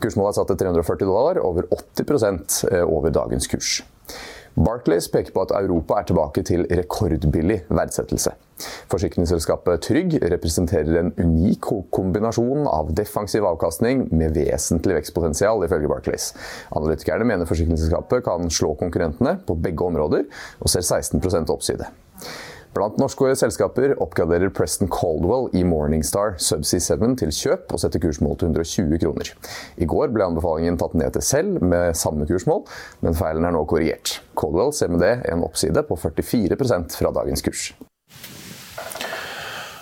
Kursmålet 0.00 0.32
er 0.32 0.40
satt 0.40 0.50
til 0.54 0.60
340 0.64 1.06
dollar, 1.06 1.40
over 1.44 1.68
80 1.70 2.70
eh, 2.72 2.82
over 2.82 3.14
dagens 3.14 3.46
kurs. 3.52 3.80
Barclays 4.58 5.06
peker 5.12 5.32
på 5.34 5.44
at 5.46 5.52
Europa 5.54 6.00
er 6.00 6.06
tilbake 6.08 6.42
til 6.46 6.64
rekordbillig 6.66 7.60
verdsettelse. 7.70 8.32
Forsikringsselskapet 8.90 9.84
Trygg 9.86 10.16
representerer 10.32 10.98
en 11.00 11.12
unik 11.16 11.70
kombinasjon 11.94 12.66
av 12.68 12.90
defensiv 12.96 13.46
avkastning 13.48 14.08
med 14.10 14.34
vesentlig 14.36 14.98
vekstpotensial, 14.98 15.64
ifølge 15.64 15.88
Barclays. 15.92 16.32
Analytikerne 16.76 17.28
mener 17.30 17.48
forsikringsselskapet 17.48 18.26
kan 18.26 18.50
slå 18.52 18.74
konkurrentene 18.80 19.38
på 19.46 19.56
begge 19.56 19.86
områder, 19.86 20.26
og 20.60 20.72
ser 20.72 20.84
16% 20.84 21.54
oppside. 21.54 21.88
Blant 22.70 23.00
norske 23.02 23.32
selskaper 23.34 23.96
oppgraderer 23.98 24.52
Preston 24.54 24.88
Caldwell 24.94 25.48
i 25.58 25.64
Morningstar 25.66 26.36
Subsea 26.38 26.78
7 26.78 27.16
til 27.18 27.32
kjøp 27.34 27.72
og 27.74 27.82
setter 27.82 28.02
kursmål 28.04 28.36
til 28.38 28.52
120 28.52 29.00
kroner. 29.02 29.32
I 29.74 29.88
går 29.90 30.12
ble 30.14 30.28
anbefalingen 30.28 30.78
tatt 30.78 30.94
ned 30.94 31.16
til 31.16 31.24
selv 31.26 31.58
med 31.66 31.98
samme 31.98 32.28
kursmål, 32.30 32.62
men 33.02 33.18
feilen 33.18 33.48
er 33.48 33.56
nå 33.56 33.64
korrigert. 33.66 34.20
Caldwell 34.38 34.70
ser 34.76 34.94
med 34.94 35.02
det 35.02 35.16
en 35.32 35.42
oppside 35.48 35.82
på 35.88 35.98
44% 35.98 36.94
fra 37.00 37.12
dagens 37.18 37.42
kurs. 37.42 37.72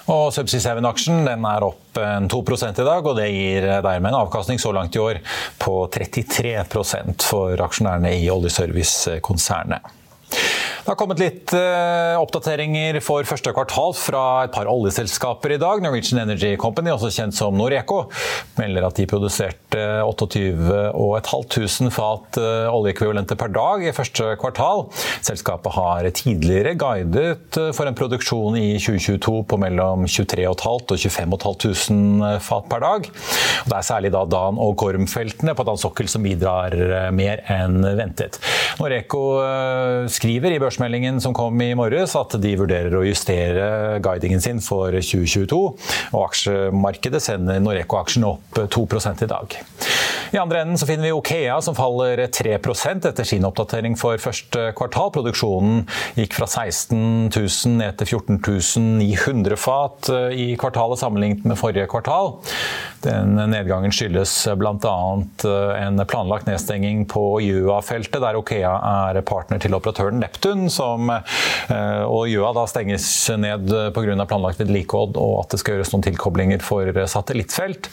Og 0.09 0.33
Subsea 0.33 0.79
7-aksjen 0.79 1.29
er 1.29 1.69
opp 1.69 2.01
2 2.33 2.43
i 2.57 2.73
dag, 2.73 3.05
og 3.05 3.19
det 3.21 3.29
gir 3.29 3.69
dermed 3.85 4.15
en 4.15 4.23
avkastning 4.23 4.57
så 4.57 4.73
langt 4.73 4.97
i 4.97 5.05
år 5.05 5.21
på 5.61 5.77
33% 5.93 7.29
for 7.29 7.69
aksjonærene 7.69 8.17
i 8.17 8.31
oljeservicekonsernet. 8.33 9.98
Det 10.89 10.95
har 10.95 11.03
kommet 11.03 11.19
litt 11.21 11.53
uh, 11.53 12.17
oppdateringer 12.17 12.97
for 13.05 13.27
første 13.29 13.53
kvartal 13.53 13.91
fra 13.93 14.21
et 14.47 14.53
par 14.55 14.71
oljeselskaper 14.73 15.53
i 15.53 15.59
dag. 15.61 15.83
Norwegian 15.85 16.23
Energy 16.23 16.55
Company, 16.57 16.89
også 16.95 17.11
kjent 17.13 17.37
som 17.37 17.59
Noreco, 17.61 18.07
melder 18.57 18.87
at 18.89 18.97
de 18.97 19.05
produserte 19.11 19.83
28 20.09 21.91
fat 21.93 22.39
uh, 22.41 22.73
oljeekvivalenter 22.73 23.37
per 23.37 23.53
dag 23.53 23.85
i 23.85 23.93
første 23.93 24.31
kvartal. 24.41 24.87
Selskapet 25.29 25.77
har 25.77 26.09
tidligere 26.17 26.73
guidet 26.81 27.61
for 27.77 27.85
en 27.85 27.99
produksjon 28.01 28.57
i 28.57 28.79
2022 28.81 29.43
på 29.45 29.61
mellom 29.61 30.09
23 30.09 30.49
500 30.49 30.97
og 30.97 31.05
25 31.05 31.37
500 31.69 32.41
fat 32.49 32.73
per 32.73 32.87
dag. 32.87 33.13
Og 33.13 33.69
det 33.75 33.77
er 33.83 33.89
særlig 33.91 34.15
da 34.17 34.25
Dan- 34.25 34.57
og 34.57 34.73
Gorm-feltene 34.81 35.53
på 35.53 35.69
Dan 35.69 35.85
sokkel 35.85 36.09
som 36.09 36.25
bidrar 36.25 37.13
mer 37.13 37.45
enn 37.45 37.85
ventet. 38.01 38.41
Noreco 38.81 39.27
skriver 40.17 40.57
i 40.57 40.65
børsen 40.65 40.78
børsmeldingen 40.79 41.21
som 41.21 41.35
kom 41.35 41.59
i 41.61 41.75
morges 41.75 42.15
at 42.15 42.37
de 42.39 42.53
vurderer 42.57 42.95
å 42.95 43.03
justere 43.03 43.99
guidingen 43.99 44.41
sin 44.41 44.61
for 44.63 44.95
2022. 44.95 45.59
Og 46.15 46.21
aksjemarkedet 46.23 47.21
sender 47.25 47.59
Noreco-aksjen 47.65 48.27
opp 48.29 48.61
2 48.71 48.87
i 49.25 49.27
dag. 49.27 49.59
I 50.31 50.39
andre 50.39 50.61
enden 50.61 50.79
så 50.79 50.87
finner 50.87 51.09
vi 51.09 51.15
Okea 51.17 51.57
som 51.65 51.75
faller 51.75 52.21
3% 52.29 53.09
etter 53.09 53.25
sin 53.25 53.47
oppdatering 53.49 53.97
for 53.97 54.21
første 54.21 54.69
kvartal. 54.77 55.11
Produksjonen 55.15 55.87
gikk 56.19 56.37
fra 56.37 56.47
16 56.47 57.33
000 57.33 57.75
ned 57.81 57.99
til 57.99 58.13
14 58.13 58.39
900 59.01 59.57
fat 59.59 60.11
i 60.37 60.53
kvartalet 60.61 61.01
sammenlignet 61.01 61.49
med 61.49 61.59
forrige 61.59 61.89
kvartal. 61.91 62.37
Den 63.03 63.39
nedgangen 63.51 63.95
skyldes 63.95 64.35
bl.a. 64.59 64.97
en 65.79 66.05
planlagt 66.11 66.49
nedstenging 66.51 67.07
på 67.09 67.25
Gjøa-feltet, 67.43 68.21
der 68.23 68.39
Okea 68.39 68.75
er 69.09 69.21
partner 69.27 69.63
til 69.63 69.77
operatøren 69.79 70.21
Neptun, 70.21 70.68
som, 70.73 71.11
eh, 71.11 72.03
og 72.05 72.29
Gjøa 72.31 72.53
da 72.57 72.67
stenges 72.71 73.09
ned 73.39 73.73
pga. 73.95 74.27
planlagt 74.29 74.61
vedlikehold 74.61 75.17
og 75.17 75.35
at 75.43 75.55
det 75.55 75.61
skal 75.63 75.77
gjøres 75.77 75.93
noen 75.93 76.07
tilkoblinger 76.07 76.63
for 76.65 76.89
satellittfelt. 77.09 77.89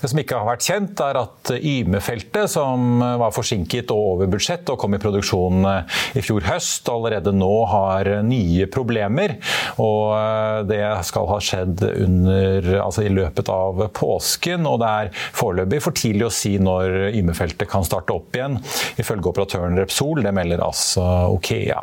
Det 0.00 0.10
som 0.10 0.20
ikke 0.20 0.38
har 0.40 0.48
vært 0.48 0.66
kjent, 0.66 1.00
er 1.04 1.20
at 1.20 1.52
Yme-feltet, 1.56 2.50
som 2.50 3.00
var 3.00 3.34
forsinket 3.34 3.90
og 3.94 4.02
over 4.16 4.30
budsjett 4.30 4.68
og 4.72 4.78
kom 4.80 4.96
i 4.96 5.00
produksjon 5.02 5.66
eh, 5.70 5.96
i 6.18 6.24
fjor 6.24 6.46
høst, 6.48 6.88
allerede 6.92 7.34
nå 7.34 7.52
har 7.70 8.10
nye 8.26 8.68
problemer. 8.72 9.36
Og 9.82 10.14
eh, 10.16 10.60
det 10.70 10.82
skal 11.08 11.28
ha 11.30 11.40
skjedd 11.42 11.84
under, 11.92 12.70
altså 12.84 13.06
i 13.06 13.12
løpet 13.12 13.50
av 13.52 13.86
påsken, 13.96 14.66
og 14.68 14.80
det 14.82 14.92
er 15.02 15.12
foreløpig 15.36 15.82
for 15.84 15.96
tidlig 15.96 16.28
å 16.28 16.34
si 16.34 16.56
når 16.62 17.12
Yme-feltet 17.16 17.70
kan 17.70 17.86
starte 17.86 18.14
opp 18.16 18.36
igjen, 18.36 18.60
ifølge 19.00 19.32
operatøren 19.32 19.78
Repsol. 19.80 20.24
Det 20.26 20.34
melder 20.36 20.64
altså 20.66 21.04
Okea. 21.32 21.82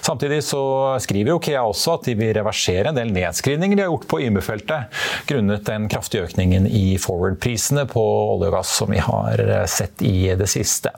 Samtidig 0.00 0.42
så 0.46 0.62
skriver 1.02 1.36
Okea 1.36 1.64
også 1.66 1.96
at 1.96 2.08
de 2.08 2.16
vil 2.18 2.34
reversere 2.36 2.90
en 2.90 2.98
del 2.98 3.12
nedskrivninger 3.14 3.78
de 3.78 3.86
har 3.86 3.92
gjort 3.92 4.08
på 4.10 4.22
Yme-feltet, 4.26 5.02
grunnet 5.28 5.66
den 5.68 5.88
kraftige 5.92 6.26
økningen 6.28 6.68
i 6.68 6.96
forward-prisene 7.02 7.86
på 7.90 8.02
olje 8.36 8.50
og 8.50 8.58
gass 8.58 8.74
som 8.80 8.92
vi 8.92 9.02
har 9.02 9.42
sett 9.70 10.02
i 10.06 10.18
det 10.38 10.50
siste. 10.50 10.94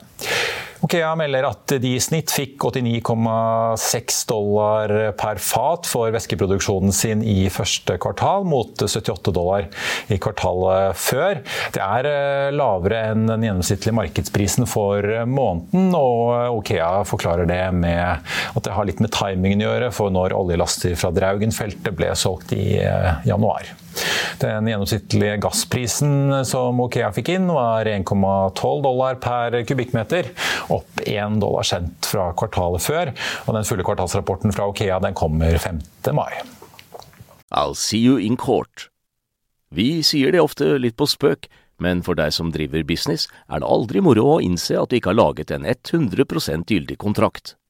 Okea 0.79 1.09
melder 1.19 1.43
at 1.43 1.73
de 1.83 1.89
i 1.97 1.99
snitt 1.99 2.31
fikk 2.31 2.63
89,6 2.69 4.19
dollar 4.29 4.93
per 5.19 5.39
fat 5.43 5.87
for 5.89 6.11
væskeproduksjonen 6.15 6.93
sin 6.95 7.23
i 7.27 7.49
første 7.51 7.97
kvartal, 7.99 8.45
mot 8.47 8.79
78 8.79 9.33
dollar 9.35 9.67
i 10.07 10.19
kvartalet 10.23 10.95
før. 10.95 11.41
Det 11.75 11.83
er 11.83 12.07
eh, 12.07 12.51
lavere 12.55 13.01
enn 13.11 13.27
den 13.27 13.43
gjennomsnittlige 13.49 13.97
markedsprisen 13.99 14.69
for 14.71 15.03
måneden, 15.27 15.91
og 15.99 16.61
Okea 16.61 17.03
forklarer 17.09 17.49
det 17.49 17.61
med 17.75 18.23
at 18.55 18.63
det 18.63 18.75
har 18.77 18.87
litt 18.89 19.03
med 19.03 19.13
timingen 19.15 19.63
å 19.63 19.69
gjøre 19.69 19.91
for 19.95 20.13
når 20.13 20.35
oljelaster 20.37 20.97
fra 20.99 21.13
Draugen-feltet 21.15 21.95
ble 21.95 22.11
solgt 22.17 22.53
i 22.57 22.79
eh, 22.81 23.21
januar. 23.29 23.69
Den 24.39 24.67
gjennomsnittlige 24.69 25.39
gassprisen 25.43 26.43
som 26.47 26.79
Okea 26.83 27.09
fikk 27.15 27.33
inn, 27.35 27.49
var 27.51 27.89
1,12 27.89 28.83
dollar 28.85 29.19
per 29.21 29.57
kubikkmeter, 29.67 30.31
opp 30.71 31.03
1 31.05 31.41
dollar 31.43 31.67
cent 31.67 32.07
fra 32.07 32.29
kvartalet 32.37 32.85
før. 32.85 33.13
Og 33.47 33.57
den 33.57 33.67
fulle 33.67 33.85
kvartalsrapporten 33.87 34.55
fra 34.55 34.69
Okea 34.71 35.01
den 35.03 35.17
kommer 35.17 35.57
5. 35.59 35.81
mai. 36.15 36.41
I'll 37.51 37.75
see 37.75 37.99
you 37.99 38.19
in 38.19 38.37
court. 38.37 38.89
Vi 39.73 40.01
sier 40.05 40.33
det 40.33 40.41
ofte 40.41 40.77
litt 40.81 40.97
på 40.97 41.05
spøk, 41.09 41.49
men 41.79 42.01
for 42.05 42.17
deg 42.17 42.33
som 42.35 42.51
driver 42.53 42.83
business, 42.83 43.27
er 43.49 43.61
det 43.61 43.69
aldri 43.69 44.01
moro 44.03 44.25
å 44.35 44.41
innse 44.43 44.77
at 44.79 44.91
du 44.91 44.99
ikke 44.99 45.13
har 45.13 45.21
laget 45.21 45.53
en 45.55 45.67
100% 45.67 46.73
gyldig 46.73 46.97
kontrakt. 47.01 47.55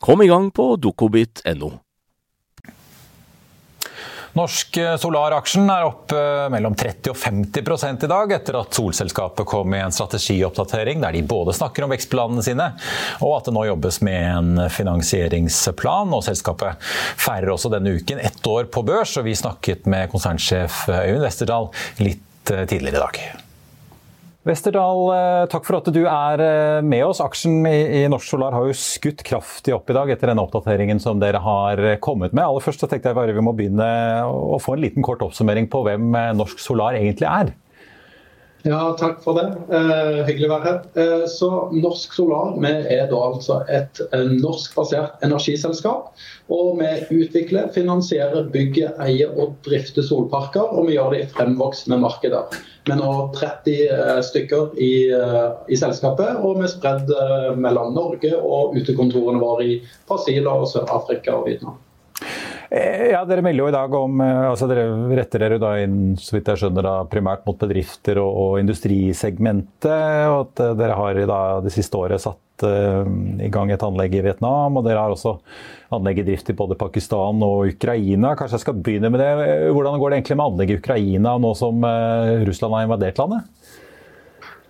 Kom 0.00 0.22
i 0.22 0.28
gang 0.30 0.50
på 0.50 0.76
dokobit.no. 0.80 1.72
Norsk 4.32 4.76
eh, 4.76 4.94
Solar-aksjen 4.96 5.66
er 5.74 5.84
opp 5.88 6.12
eh, 6.14 6.46
mellom 6.54 6.76
30 6.78 7.10
og 7.12 7.18
50 7.18 8.06
i 8.06 8.10
dag, 8.10 8.32
etter 8.32 8.60
at 8.60 8.78
solselskapet 8.78 9.48
kom 9.48 9.68
med 9.72 9.84
en 9.88 9.94
strategioppdatering 9.94 11.02
der 11.02 11.18
de 11.18 11.24
både 11.26 11.54
snakker 11.56 11.84
om 11.84 11.92
vekstplanene 11.92 12.44
sine, 12.46 12.70
og 13.18 13.36
at 13.40 13.50
det 13.50 13.56
nå 13.58 13.66
jobbes 13.72 14.00
med 14.06 14.22
en 14.30 14.64
finansieringsplan. 14.70 16.14
og 16.14 16.24
Selskapet 16.24 16.78
feirer 17.20 17.50
også 17.52 17.74
denne 17.74 17.98
uken 17.98 18.22
ett 18.22 18.46
år 18.46 18.70
på 18.70 18.86
børs, 18.86 19.18
og 19.18 19.26
vi 19.26 19.36
snakket 19.36 19.90
med 19.90 20.08
konsernsjef 20.14 20.86
Øyvind 20.94 21.26
Westerdal 21.26 21.72
litt 22.00 22.54
eh, 22.54 22.66
tidligere 22.70 23.00
i 23.02 23.06
dag. 23.08 23.48
Westerdal, 24.40 25.00
eh, 25.12 25.46
takk 25.52 25.66
for 25.68 25.76
at 25.76 25.88
du 25.92 26.00
er 26.08 26.40
eh, 26.40 26.78
med 26.80 27.04
oss. 27.04 27.18
Aksjen 27.20 27.58
i 27.68 28.06
Norsk 28.08 28.24
Solar 28.24 28.54
har 28.56 28.70
jo 28.70 28.76
skutt 28.76 29.20
kraftig 29.26 29.74
opp 29.76 29.90
i 29.92 29.96
dag 29.96 30.08
etter 30.14 30.30
denne 30.30 30.46
oppdateringen 30.46 31.02
som 31.02 31.20
dere 31.20 31.42
har 31.44 31.82
kommet 32.00 32.32
med. 32.32 32.46
Aller 32.46 32.64
først 32.64 32.80
så 32.80 32.88
tenkte 32.88 33.12
jeg 33.12 33.18
bare 33.18 33.34
vi 33.36 33.44
må 33.44 33.52
begynne 33.56 33.84
å 34.24 34.56
få 34.62 34.78
en 34.78 34.84
liten 34.86 35.04
kort 35.04 35.20
oppsummering 35.26 35.68
på 35.68 35.82
hvem 35.84 36.08
eh, 36.16 36.30
Norsk 36.38 36.62
Solar 36.62 36.96
egentlig 36.96 37.28
er. 37.28 37.52
Ja, 38.66 38.80
takk 39.00 39.22
for 39.24 39.38
det. 39.38 39.46
Eh, 39.72 40.20
hyggelig 40.28 40.50
å 40.50 40.52
være 40.52 40.66
her. 40.66 40.80
Eh, 41.00 41.24
så 41.32 41.48
Norsk 41.72 42.12
Solar 42.12 42.58
vi 42.60 42.72
er 42.92 43.06
da 43.08 43.20
altså 43.30 43.62
et 43.72 44.02
norskbasert 44.12 45.24
energiselskap. 45.24 46.10
Og 46.52 46.80
vi 46.80 47.22
utvikler, 47.22 47.70
finansierer, 47.72 48.50
bygger, 48.52 48.96
eier 49.00 49.32
og 49.38 49.56
drifter 49.66 50.04
solparker. 50.04 50.74
Og 50.74 50.90
vi 50.90 50.98
gjør 50.98 51.14
det 51.14 51.22
i 51.24 51.30
fremvoksende 51.32 52.00
markeder. 52.02 52.60
Vi 52.84 52.94
er 52.94 53.00
nå 53.00 53.12
30 53.36 53.74
eh, 53.86 54.20
stykker 54.24 54.72
i, 54.80 54.92
eh, 55.12 55.50
i, 55.68 55.76
selskapet, 55.76 56.40
og 56.40 56.58
vi 56.58 56.66
er 56.66 56.72
spredd 56.72 57.12
eh, 57.12 57.50
mellom 57.60 57.92
Norge 57.96 58.32
og 58.38 58.74
utekontorene 58.78 59.42
våre 59.42 59.68
i 59.68 59.76
Brasil, 60.08 60.48
og 60.48 60.66
Sør-Afrika 60.70 61.36
og 61.36 61.46
Vietnam. 61.50 61.76
Ja, 62.70 63.24
Dere 63.26 63.42
melder 63.42 63.64
jo 63.64 63.70
i 63.70 63.74
dag 63.74 63.94
om 63.98 64.20
altså 64.22 64.68
Dere 64.70 64.84
retter 65.18 65.42
dere 65.42 65.56
da 65.58 65.72
inn 65.82 66.14
så 66.20 66.36
vidt 66.36 66.52
jeg 66.52 66.60
skjønner 66.60 66.86
da, 66.86 66.92
primært 67.10 67.42
mot 67.48 67.58
bedrifter 67.58 68.20
og, 68.22 68.30
og 68.30 68.60
industrisegmentet. 68.60 70.28
og 70.30 70.36
at 70.44 70.62
Dere 70.78 70.98
har 71.00 71.18
da 71.26 71.40
det 71.64 71.74
siste 71.74 71.98
året 71.98 72.22
satt 72.22 72.38
i 72.60 73.48
gang 73.50 73.70
et 73.72 73.82
anlegg 73.82 74.14
i 74.14 74.22
Vietnam. 74.22 74.76
Og 74.76 74.84
dere 74.84 75.02
har 75.02 75.14
også 75.14 75.38
anlegg 75.96 76.20
i 76.20 76.26
drift 76.28 76.52
i 76.52 76.56
både 76.58 76.76
Pakistan 76.78 77.42
og 77.42 77.72
Ukraina. 77.72 78.34
Kanskje 78.38 78.58
jeg 78.58 78.64
skal 78.66 78.82
begynne 78.84 79.10
med 79.10 79.22
det. 79.22 79.30
Hvordan 79.72 79.98
går 79.98 80.12
det 80.12 80.20
egentlig 80.20 80.38
med 80.38 80.46
anlegg 80.46 80.74
i 80.74 80.78
Ukraina 80.78 81.34
nå 81.40 81.54
som 81.58 81.86
Russland 82.46 82.76
har 82.76 82.86
invadert 82.86 83.22
landet? 83.22 83.48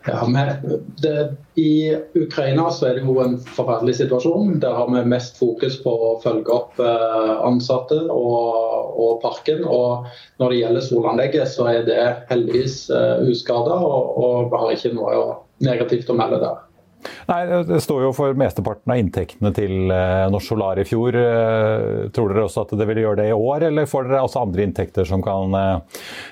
Ja, 0.06 0.24
det, 1.02 1.36
I 1.60 1.96
Ukraina 2.14 2.70
så 2.72 2.86
er 2.88 2.96
det 2.96 3.04
jo 3.04 3.18
en 3.20 3.36
forferdelig 3.44 3.98
situasjon. 3.98 4.56
Der 4.62 4.72
har 4.78 4.88
vi 4.88 5.02
mest 5.12 5.36
fokus 5.40 5.76
på 5.82 5.92
å 5.92 6.14
følge 6.22 6.54
opp 6.54 6.80
eh, 6.80 7.34
ansatte 7.44 7.98
og, 8.08 8.96
og 8.96 9.20
parken. 9.24 9.66
Og 9.68 10.08
når 10.40 10.54
det 10.54 10.62
gjelder 10.62 10.86
solanlegget, 10.86 11.52
så 11.52 11.68
er 11.74 11.84
det 11.88 12.00
heldigvis 12.30 12.86
eh, 12.96 13.28
uskada, 13.28 13.76
og, 13.76 14.16
og, 14.16 14.48
vi 14.48 14.62
har 14.64 14.74
ikke 14.78 14.96
noe 14.96 15.20
negativt 15.60 16.08
å 16.08 16.16
melde 16.16 16.40
der. 16.46 16.66
Nei, 17.28 17.40
Det 17.68 17.80
står 17.80 18.02
jo 18.04 18.14
for 18.16 18.36
mesteparten 18.36 18.92
av 18.92 18.98
inntektene 19.00 19.52
til 19.56 19.88
uh, 19.88 20.28
Norsk 20.32 20.52
Solar 20.52 20.80
i 20.80 20.84
fjor. 20.84 21.16
Tror 22.12 22.32
dere 22.32 22.44
også 22.44 22.66
at 22.66 22.74
det 22.76 22.88
vil 22.90 23.00
gjøre 23.04 23.22
det 23.22 23.30
i 23.30 23.36
år, 23.36 23.68
eller 23.70 23.88
får 23.88 24.08
dere 24.08 24.24
også 24.26 24.42
andre 24.44 24.66
inntekter 24.66 25.08
som 25.08 25.24
kan 25.24 25.56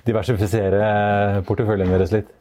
diversifisere 0.09 1.41
porteføljen 1.49 1.97
deres 1.97 2.13
litt? 2.17 2.35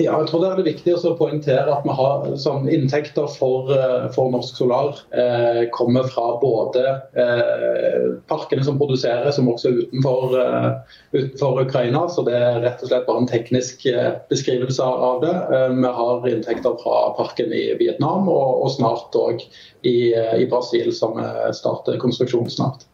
Ja, 0.00 0.16
jeg 0.18 0.28
tror 0.30 0.42
det 0.42 0.48
er 0.50 0.64
viktig 0.66 0.94
å 0.96 1.12
poengtere 1.18 1.70
at 1.70 1.84
vi 1.86 1.94
har 1.94 2.24
sånn, 2.40 2.68
inntekter 2.72 3.28
for, 3.30 3.70
eh, 3.74 4.06
for, 4.14 4.30
Norsk 4.32 4.58
Solar 4.58 4.98
eh, 5.14 5.62
kommer 5.74 6.08
fra 6.10 6.38
både 6.42 6.84
eh, 7.18 8.06
parkene 8.30 8.64
som 8.66 8.80
produserer, 8.80 9.30
som 9.34 9.50
også 9.52 9.70
er 9.70 9.80
utenfor, 9.82 10.36
eh, 10.40 10.68
utenfor, 11.14 11.62
Ukraina. 11.66 12.06
Så 12.10 12.24
det 12.26 12.36
er 12.38 12.62
rett 12.64 12.82
og 12.82 12.90
slett 12.92 13.08
bare 13.08 13.24
en 13.24 13.30
teknisk 13.30 13.86
eh, 13.90 14.14
beskrivelse 14.32 14.86
av 15.10 15.20
det. 15.24 15.34
Eh, 15.34 15.68
vi 15.76 15.96
har 15.98 16.30
inntekter 16.30 16.78
fra 16.82 17.02
parken 17.18 17.52
i 17.52 17.66
Vietnam 17.80 18.30
og, 18.32 18.64
og 18.64 18.72
snart 18.74 19.18
òg 19.18 19.44
i, 19.86 20.12
i 20.14 20.48
Brasil, 20.50 20.92
som 20.94 21.20
starter 21.54 22.00
konstruksjon 22.02 22.50
snart. 22.50 22.86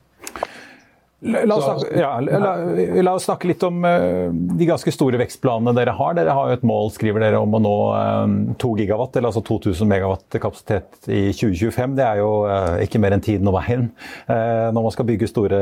La 1.19 1.43
oss, 1.51 1.65
snakke, 1.65 1.99
ja, 1.99 2.13
la, 2.23 2.53
la 3.03 3.13
oss, 3.17 3.25
snakke, 3.27 3.49
litt 3.51 3.63
om 3.67 3.83
uh, 3.83 4.29
de 4.31 4.69
ganske 4.69 4.93
store 4.95 5.19
vekstplanene 5.19 5.75
dere 5.75 5.97
har. 5.99 6.15
Dere 6.15 6.37
har 6.37 6.53
jo 6.53 6.59
et 6.61 6.67
mål 6.71 6.93
skriver 6.95 7.25
dere, 7.25 7.41
om 7.43 7.57
å 7.59 7.61
nå 7.65 7.75
uh, 7.91 8.55
2 8.63 8.71
gigawatt, 8.79 9.19
eller 9.19 9.33
altså 9.33 9.43
2000 9.49 9.91
megawatt 9.91 10.39
kapasitet 10.39 11.11
i 11.11 11.25
2025. 11.35 11.99
Det 11.99 12.07
er 12.07 12.23
jo 12.23 12.31
uh, 12.47 12.79
ikke 12.85 13.03
mer 13.03 13.17
enn 13.17 13.25
tiden 13.25 13.51
og 13.51 13.59
veien 13.59 13.89
når 14.29 14.85
man 14.85 14.93
skal 14.95 15.07
bygge 15.09 15.27
store 15.31 15.59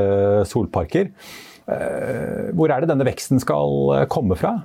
solparker. 0.48 1.08
hvor 2.58 2.70
er 2.70 2.82
det 2.82 2.88
denne 2.90 3.06
veksten 3.06 3.40
skal 3.42 4.06
komme 4.12 4.36
fra? 4.38 4.58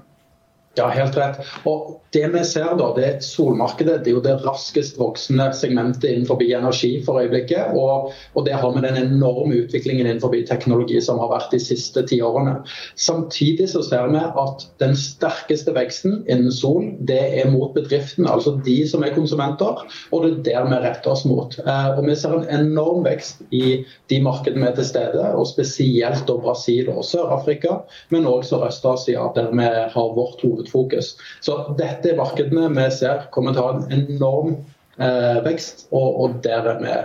Ja, 0.80 0.86
helt 0.88 1.18
rett. 1.18 1.42
Og 1.68 1.98
det 2.16 2.30
vi 2.32 2.42
ser 2.48 2.78
da, 2.80 2.86
det 2.96 3.04
er 3.04 3.18
Solmarkedet 3.24 4.06
det 4.06 4.12
er 4.12 4.16
jo 4.16 4.22
det 4.24 4.38
raskest 4.46 4.96
voksende 5.00 5.50
segmentet 5.56 6.08
innenfor 6.08 6.40
energi 6.44 6.94
for 7.04 7.20
øyeblikket. 7.20 7.74
Og, 7.76 8.14
og, 8.36 8.46
det 8.48 8.56
har 8.56 8.72
med 8.72 8.86
den 8.88 9.00
enorme 9.00 9.62
utviklingen 9.66 10.08
innenfor 10.08 10.32
teknologi 10.48 11.02
som 11.04 11.20
har 11.20 11.32
vært 11.34 11.52
de 11.52 11.60
siste 11.60 12.06
ti 12.08 12.22
årene. 12.24 12.62
Samtidig 12.96 13.68
så 13.74 13.84
ser 13.84 14.08
vi 14.14 14.22
at 14.24 14.64
den 14.84 14.96
sterkeste 14.96 15.76
veksten 15.76 16.22
innen 16.32 16.56
sol, 16.56 16.88
det 17.08 17.20
er 17.42 17.52
mot 17.52 17.76
bedriftene. 17.76 18.32
Altså 18.32 18.56
de 18.64 18.78
som 18.88 19.04
er 19.04 19.16
konsumenter, 19.16 19.84
og 20.16 20.24
det 20.24 20.56
er 20.56 20.64
der 20.64 20.72
vi 20.72 20.82
retter 20.88 21.12
oss 21.12 21.26
mot. 21.28 21.60
Eh, 21.66 21.92
og 21.98 22.08
vi 22.08 22.16
ser 22.16 22.38
en 22.38 22.48
enorm 22.62 23.04
vekst 23.08 23.44
i 23.52 23.82
de 24.12 24.24
markedene 24.24 24.64
vi 24.64 24.72
er 24.72 24.80
til 24.80 24.88
stede, 24.94 25.28
og 25.36 25.52
spesielt 25.52 26.24
da 26.32 26.40
Brasil 26.40 26.92
og 26.96 27.04
Sør-Afrika, 27.08 27.82
men 28.16 28.28
også 28.28 28.56
Sørøst-Asia, 28.56 29.28
der 29.36 29.52
vi 29.52 29.68
har 29.68 30.16
vårt 30.16 30.44
hoved 30.44 30.61
hovedfokus. 30.62 31.16
Så 31.42 31.58
dette 31.80 32.12
er 32.12 32.20
markedene 32.20 32.70
vi 32.76 32.92
ser 32.94 33.28
kommer 33.34 33.56
til 33.56 33.64
å 33.64 33.72
ha 33.72 33.80
en 33.80 33.98
enorm 33.98 34.54
eh, 34.98 35.42
vekst, 35.46 35.88
og, 35.92 36.08
og 36.22 36.40
der 36.46 36.70
er 36.76 36.80
vi. 36.82 37.02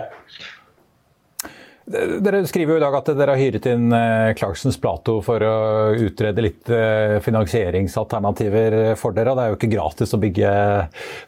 Dere 1.87 2.41
skriver 2.43 2.75
jo 2.75 2.79
i 2.81 2.83
dag 2.83 2.95
at 2.97 3.09
dere 3.15 3.31
har 3.31 3.39
hyret 3.39 3.67
inn 3.71 3.93
eh, 3.95 4.33
Clarksons 4.35 4.75
Plato 4.83 5.21
for 5.23 5.39
å 5.39 5.53
utrede 5.95 6.43
litt 6.43 6.67
eh, 6.67 7.15
finansieringsalternativer 7.23 8.97
for 8.99 9.15
dere. 9.15 9.35
Det 9.37 9.45
er 9.45 9.53
jo 9.53 9.59
ikke 9.59 9.71
gratis 9.71 10.11
å 10.11 10.19
bygge 10.19 10.51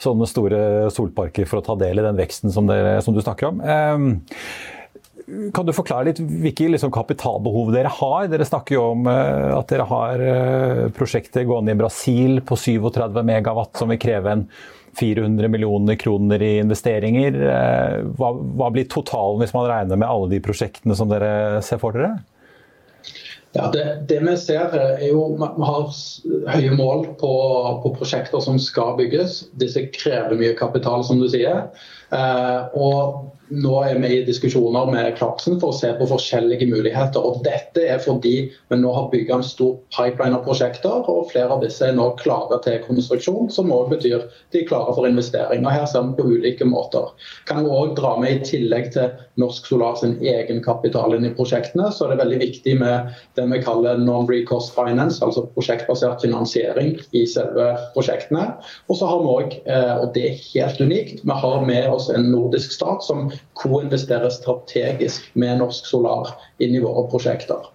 sånne 0.04 0.28
store 0.28 0.60
solparker 0.92 1.48
for 1.48 1.62
å 1.62 1.66
ta 1.70 1.78
del 1.80 2.02
i 2.02 2.06
den 2.10 2.20
veksten 2.20 2.52
som, 2.52 2.68
dere, 2.68 2.98
som 3.06 3.16
du 3.16 3.24
snakker 3.24 3.54
om. 3.54 3.64
Kan 5.54 5.68
du 5.68 5.74
forklare 5.76 6.10
litt 6.10 6.20
hvilke 6.22 6.72
liksom, 6.74 6.92
kapitalbehov 6.94 7.72
dere 7.76 7.92
har? 8.00 8.28
Dere 8.32 8.48
snakker 8.48 8.78
jo 8.78 8.84
om 8.96 9.08
uh, 9.10 9.60
at 9.60 9.70
dere 9.72 9.86
har 9.90 10.24
uh, 10.24 10.84
prosjekter 10.96 11.48
gående 11.50 11.76
i 11.76 11.80
Brasil 11.80 12.42
på 12.46 12.58
37 12.58 13.22
megawatt 13.28 13.78
som 13.80 13.94
vil 13.94 14.02
kreve 14.02 14.34
en 14.34 14.46
400 15.00 15.52
millioner 15.54 16.00
kroner 16.02 16.42
i 16.42 16.56
investeringer. 16.64 17.38
Uh, 17.38 18.10
hva, 18.18 18.34
hva, 18.34 18.72
blir 18.74 18.90
totalen 18.90 19.44
hvis 19.44 19.56
man 19.56 19.70
regner 19.70 20.02
med 20.02 20.10
alle 20.10 20.32
de 20.34 20.42
prosjektene 20.44 20.98
som 20.98 21.12
dere 21.12 21.62
ser 21.65 21.82
for 21.82 21.98
dere? 21.98 22.18
Ja, 23.52 23.70
det, 23.74 23.86
det, 24.10 24.20
vi 24.22 24.36
ser 24.38 24.76
er 24.78 25.08
jo 25.08 25.24
Vi 25.34 25.65
har 25.65 25.88
høye 26.54 26.76
mål 26.78 27.08
på, 27.18 27.32
på, 27.84 27.94
prosjekter 27.98 28.44
som 28.46 28.60
skal 28.62 28.94
bygges. 29.00 29.42
Disse 29.58 29.88
krever 29.94 30.38
mye 30.38 30.54
kapital, 30.58 31.02
som 31.06 31.22
du 31.22 31.26
sier. 31.32 31.65
Eh, 32.13 32.78
og 32.78 33.32
nå 33.50 33.72
er 33.82 33.98
vi 34.02 34.10
i 34.14 34.26
diskusjoner 34.28 34.90
med 34.92 35.16
Clarkson 35.18 35.58
for 35.62 35.74
å 35.74 35.78
se 35.78 35.90
på 35.98 36.08
forskjellige 36.10 36.68
muligheter. 36.70 37.20
og 37.20 37.42
Dette 37.46 37.86
er 37.90 38.02
fordi 38.04 38.34
vi 38.52 38.78
nå 38.78 38.92
har 38.94 39.10
bygget 39.12 39.40
en 39.40 39.46
stor 39.46 39.78
pipeline 39.96 40.38
av 40.38 40.46
prosjekter, 40.46 41.08
og 41.10 41.32
flere 41.32 41.56
av 41.56 41.64
disse 41.64 41.88
er 41.88 41.96
nå 41.98 42.12
klare 42.22 42.60
til 42.66 42.80
konstruksjon, 42.86 43.50
som 43.54 43.72
også 43.74 43.96
betyr 43.96 44.28
de 44.54 44.62
er 44.62 44.68
klare 44.70 44.94
for 44.94 45.08
investering. 45.10 45.66
og 45.66 45.74
Her 45.74 45.88
ser 45.90 46.06
vi 46.08 46.18
på 46.20 46.28
ulike 46.30 46.68
måter. 46.70 47.10
Kan 47.50 47.64
vi 47.66 47.74
også 47.74 47.98
dra 48.02 48.14
med 48.22 48.36
I 48.36 48.46
tillegg 48.46 48.92
til 48.94 49.10
Norsk 49.42 49.66
Solar 49.66 49.98
sin 49.98 50.18
egenkapital 50.22 51.16
inn 51.18 51.26
i 51.26 51.34
prosjektene, 51.34 51.90
så 51.92 52.06
er 52.06 52.14
det 52.14 52.22
veldig 52.22 52.40
viktig 52.44 52.78
med 52.80 53.10
det 53.40 53.48
vi 53.50 53.62
kaller 53.66 53.98
non-recourse 53.98 54.74
finance, 54.76 55.24
altså 55.26 55.48
prosjektbasert 55.56 56.22
finansiering 56.22 56.96
i 57.18 57.26
selve 57.26 57.72
prosjektene. 57.96 58.52
Og 58.90 59.00
så 59.00 59.10
har 59.10 59.24
vi 59.24 59.34
også, 59.34 59.62
eh, 59.66 59.94
og 60.04 60.14
det 60.14 60.26
er 60.28 60.42
helt 60.54 60.82
unikt, 60.82 61.26
vi 61.26 61.42
har 61.44 61.66
med 61.66 61.90
oss 61.90 62.10
en 62.14 62.30
nordisk 62.30 62.72
stat 62.76 63.04
som 63.04 63.32
co-investere 63.60 64.30
strategisk 64.34 65.28
med 65.39 65.60
Norsk 65.62 65.89
Solar 65.89 66.34
inn 66.63 66.75
i 66.75 66.84
våre 66.84 67.08
prosjekter. 67.12 67.67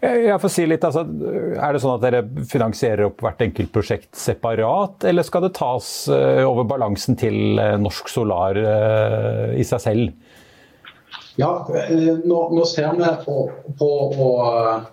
Jeg 0.00 0.40
får 0.40 0.52
si 0.52 0.64
litt, 0.68 0.84
altså, 0.86 1.02
Er 1.04 1.74
det 1.74 1.80
sånn 1.82 1.96
at 1.96 2.04
dere 2.04 2.22
finansierer 2.48 3.08
opp 3.08 3.24
hvert 3.24 3.42
enkelt 3.44 3.72
prosjekt 3.74 4.16
separat, 4.16 5.04
eller 5.08 5.26
skal 5.26 5.44
det 5.46 5.54
tas 5.58 5.88
eh, 6.12 6.42
over 6.46 6.66
balansen 6.68 7.18
til 7.20 7.60
eh, 7.60 7.76
Norsk 7.80 8.08
Solar 8.12 8.58
eh, 8.60 9.52
i 9.60 9.66
seg 9.68 9.82
selv? 9.84 10.23
Ja, 11.36 11.66
eh, 11.74 12.14
nå, 12.24 12.38
nå 12.54 12.64
ser 12.64 12.92
vi 12.94 13.06
på, 13.24 13.36
på, 13.78 13.88
å 14.24 14.28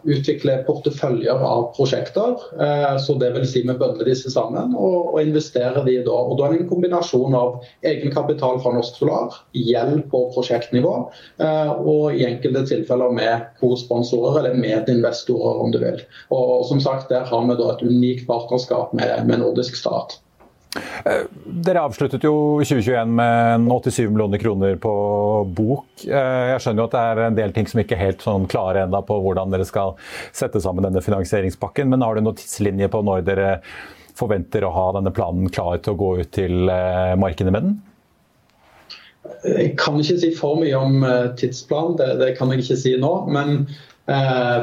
utvikle 0.10 0.56
porteføljer 0.66 1.44
av 1.46 1.68
prosjekter. 1.76 2.34
Eh, 2.58 2.96
så 3.04 3.16
det 3.22 3.30
vil 3.36 3.46
si 3.50 3.62
Vi 3.62 3.76
bøndler 3.78 4.10
disse 4.10 4.32
sammen 4.34 4.74
og, 4.74 5.12
og 5.14 5.20
investerer 5.22 5.86
de 5.86 6.00
da. 6.08 6.16
Og 6.16 6.40
da 6.40 6.48
er 6.48 6.56
det 6.56 6.64
en 6.64 6.72
kombinasjon 6.72 7.38
av 7.38 7.60
egenkapital 7.86 8.58
fra 8.64 8.74
Norsk 8.74 8.98
Solar, 8.98 9.38
gjeld 9.54 10.08
på 10.10 10.24
prosjektnivå 10.34 10.96
eh, 11.44 11.72
og 11.78 12.18
i 12.18 12.26
enkelte 12.26 12.66
tilfeller 12.74 13.14
med 13.14 13.46
co-sponsorer 13.62 14.42
eller 14.42 14.58
medinvestorer, 14.58 15.62
om 15.62 15.74
du 15.74 15.78
vil. 15.84 16.02
Og 16.34 16.66
som 16.70 16.82
sagt, 16.82 17.10
Der 17.12 17.26
har 17.28 17.46
vi 17.46 17.56
da 17.60 17.72
et 17.74 17.86
unikt 17.86 18.28
partnerskap 18.28 18.94
med, 18.98 19.26
med 19.28 19.42
nordisk 19.44 19.76
stat. 19.78 20.18
Eh, 20.80 21.24
dere 21.66 21.84
avsluttet 21.84 22.24
jo 22.24 22.62
2021 22.64 23.12
med 23.18 23.66
87 23.68 24.10
millioner 24.10 24.40
kroner 24.40 24.78
på 24.80 24.94
bok. 25.58 25.88
Eh, 26.08 26.44
jeg 26.54 26.64
skjønner 26.64 26.84
jo 26.84 26.88
at 26.88 26.96
det 26.96 27.04
er 27.04 27.24
en 27.26 27.40
del 27.40 27.56
ting 27.56 27.68
som 27.68 27.82
ikke 27.84 27.98
er 27.98 28.06
helt 28.06 28.24
sånn 28.24 28.48
klare 28.52 28.86
enda 28.86 29.02
på 29.04 29.18
hvordan 29.24 29.52
dere 29.52 29.68
skal 29.68 29.98
sette 30.32 30.64
sammen 30.64 30.88
denne 30.88 31.04
finansieringspakken, 31.04 31.92
men 31.92 32.06
har 32.06 32.16
du 32.16 32.24
noen 32.24 32.40
tidslinje 32.40 32.92
på 32.92 33.04
når 33.04 33.28
dere 33.28 33.54
forventer 34.16 34.64
å 34.68 34.74
ha 34.76 34.90
denne 35.00 35.14
planen 35.16 35.52
klar 35.52 35.80
til 35.82 35.96
å 35.96 36.00
gå 36.00 36.12
ut 36.22 36.34
til 36.36 36.72
eh, 36.72 37.16
markedet 37.20 37.56
med 37.56 37.68
den? 37.68 37.80
Jeg 39.46 39.76
kan 39.78 40.00
ikke 40.02 40.18
si 40.18 40.32
for 40.34 40.58
mye 40.58 40.78
om 40.78 41.04
tidsplan, 41.38 41.94
det, 42.00 42.14
det 42.22 42.34
kan 42.40 42.50
jeg 42.52 42.64
ikke 42.64 42.80
si 42.80 42.96
nå. 43.00 43.12
men 43.30 43.66
Eh, 43.68 43.91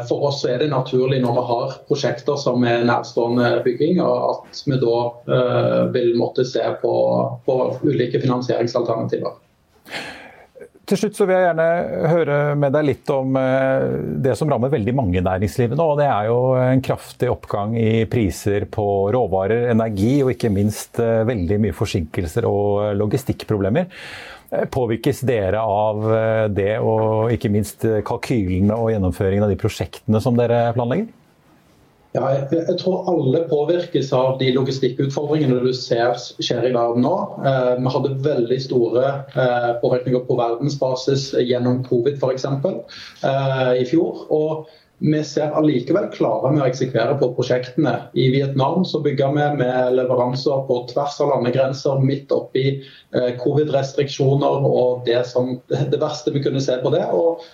for 0.09 0.25
oss 0.29 0.43
er 0.45 0.59
det 0.61 0.67
naturlig 0.73 1.21
når 1.23 1.37
vi 1.37 1.43
har 1.49 1.75
prosjekter 1.89 2.37
som 2.41 2.65
er 2.67 2.83
nærstående 2.89 3.63
bygging, 3.65 4.01
at 4.03 4.63
vi 4.67 4.79
da 4.83 4.97
eh, 5.31 5.83
vil 5.95 6.15
måtte 6.19 6.45
se 6.45 6.65
på, 6.83 6.95
på 7.47 7.59
ulike 7.87 8.21
finansieringsalternativer. 8.21 9.39
Til 10.89 10.97
slutt 10.97 11.19
så 11.19 11.27
vil 11.29 11.37
jeg 11.37 11.45
gjerne 11.51 11.65
høre 12.09 12.37
med 12.57 12.73
deg 12.73 12.87
litt 12.89 13.11
om 13.13 13.37
eh, 13.37 13.83
det 14.25 14.33
som 14.41 14.49
rammer 14.49 14.73
veldig 14.73 14.95
mange 14.97 15.19
i 15.21 15.25
næringslivet 15.25 15.77
nå. 15.77 15.85
og 15.93 16.01
Det 16.01 16.07
er 16.09 16.31
jo 16.31 16.39
en 16.63 16.81
kraftig 16.85 17.29
oppgang 17.29 17.75
i 17.77 18.07
priser 18.09 18.65
på 18.73 18.87
råvarer, 19.13 19.67
energi 19.75 20.15
og 20.23 20.33
ikke 20.33 20.53
minst 20.55 21.01
eh, 21.05 21.27
veldig 21.29 21.61
mye 21.67 21.77
forsinkelser 21.77 22.49
og 22.49 22.97
logistikkproblemer. 22.97 23.91
Eh, 24.51 24.65
påvirkes 24.73 25.21
dere 25.29 25.61
av 25.61 26.05
det, 26.55 26.75
og 26.81 27.33
ikke 27.35 27.53
minst 27.53 27.85
kalkylene 28.09 28.77
og 28.77 28.93
gjennomføringen 28.95 29.45
av 29.45 29.53
de 29.53 29.61
prosjektene 29.61 30.23
som 30.25 30.39
dere 30.39 30.69
planlegger? 30.77 31.11
Ja, 32.17 32.25
jeg, 32.33 32.77
tror 32.81 33.05
alle 33.11 33.43
påvirkes 33.51 34.09
av 34.17 34.39
de 34.41 34.49
logistikkutfordringene 34.57 35.61
du 35.61 35.73
ser 35.77 36.17
skjer 36.41 36.71
i 36.71 36.73
verden 36.73 37.05
nå. 37.05 37.15
Eh, 37.45 37.75
vi 37.77 37.93
hadde 37.93 38.15
veldig 38.25 38.59
store 38.65 39.05
eh, 39.37 39.71
påvirkninger 39.83 40.25
på 40.25 40.39
verdensbasis 40.39 41.31
gjennom 41.45 41.83
covid 41.85 42.17
f.eks. 42.17 42.47
Eh, 42.49 43.73
i 43.83 43.85
fjor. 43.91 44.25
og 44.33 44.71
vi 44.99 45.25
ser 45.25 45.55
allikevel 45.55 46.09
klare 46.13 46.51
med 46.53 46.63
å 46.65 46.69
eksekvere 46.69 47.15
på 47.21 47.31
prosjektene. 47.37 47.95
I 48.19 48.29
Vietnam 48.35 48.85
så 48.89 49.01
bygger 49.05 49.35
vi 49.37 49.47
med 49.61 49.95
leveranser 49.95 50.65
på 50.67 50.81
tvers 50.91 51.21
av 51.23 51.33
landegrenser 51.37 52.03
midt 52.03 52.35
oppi 52.35 52.65
eh, 53.15 53.31
covid-restriksjoner 53.39 54.67
og 54.67 55.05
det, 55.07 55.21
som, 55.31 55.57
det 55.69 56.01
verste 56.03 56.35
vi 56.35 56.43
kunne 56.43 56.63
se 56.65 56.81
på 56.83 56.93
det. 56.95 57.05
og 57.15 57.45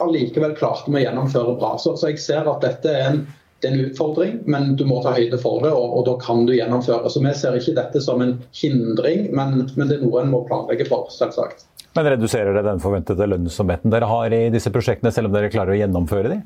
Allikevel 0.00 0.54
klarte 0.56 0.88
vi 0.88 1.02
å 1.02 1.04
gjennomføre 1.08 1.58
bra. 1.58 1.74
Så, 1.82 1.96
så 2.00 2.12
jeg 2.12 2.22
ser 2.22 2.48
at 2.48 2.64
dette 2.64 2.94
er 2.94 3.10
en 3.10 3.26
det 3.58 3.66
er 3.66 3.72
en 3.74 3.88
utfordring, 3.88 4.34
men 4.46 4.76
du 4.78 4.84
må 4.86 5.00
ta 5.02 5.10
høyde 5.16 5.34
for 5.42 5.64
det, 5.64 5.72
og, 5.74 5.96
og, 5.98 6.04
da 6.06 6.12
kan 6.22 6.44
du 6.46 6.52
gjennomføre. 6.54 7.10
Så 7.10 7.18
Vi 7.24 7.32
ser 7.34 7.56
ikke 7.58 7.74
dette 7.74 7.98
som 8.04 8.22
en 8.22 8.36
hindring, 8.54 9.32
men, 9.34 9.64
men 9.74 9.90
det 9.90 9.96
er 9.96 10.04
noe 10.04 10.22
en 10.22 10.30
må 10.30 10.44
planlegge 10.46 10.86
for, 10.86 11.08
selvsagt. 11.10 11.66
Men 11.98 12.06
reduserer 12.12 12.54
det 12.54 12.62
den 12.68 12.78
forventede 12.78 13.26
lønnsomheten 13.26 13.90
dere 13.90 14.06
har 14.06 14.34
i 14.36 14.44
disse 14.54 14.70
prosjektene, 14.70 15.10
selv 15.10 15.32
om 15.32 15.34
dere 15.34 15.50
klarer 15.50 15.74
å 15.74 15.80
gjennomføre 15.80 16.30
de? 16.30 16.38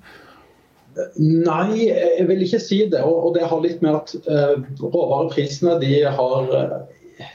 Nei, 1.16 1.88
jeg 1.88 2.26
vil 2.28 2.42
ikke 2.44 2.60
si 2.60 2.82
det. 2.92 3.00
Og, 3.00 3.32
det 3.36 3.46
har 3.48 3.62
litt 3.64 3.84
med 3.84 3.96
at 3.96 4.12
uh, 4.28 4.58
råvareprisene 4.82 5.78
de 5.80 6.02
har 6.04 6.50
uh, 6.52 6.74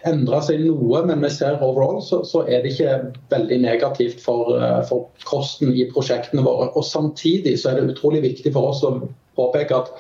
endra 0.10 0.42
seg 0.46 0.62
noe, 0.66 1.02
men 1.08 1.24
vi 1.24 1.32
ser 1.34 1.62
overall 1.66 2.02
så, 2.06 2.22
så, 2.28 2.44
er 2.46 2.62
det 2.64 2.76
ikke 2.76 2.98
veldig 3.34 3.62
negativt 3.64 4.22
for, 4.24 4.54
uh, 4.58 4.82
for 4.88 5.10
kosten 5.30 5.74
i 5.74 5.88
prosjektene 5.90 6.46
våre. 6.46 6.70
Og 6.78 6.86
Samtidig 6.86 7.58
så 7.62 7.72
er 7.72 7.82
det 7.82 7.96
utrolig 7.96 8.24
viktig 8.28 8.54
for 8.56 8.74
oss 8.74 8.84
å 8.86 8.94
påpeke 9.38 9.82
at 9.82 9.92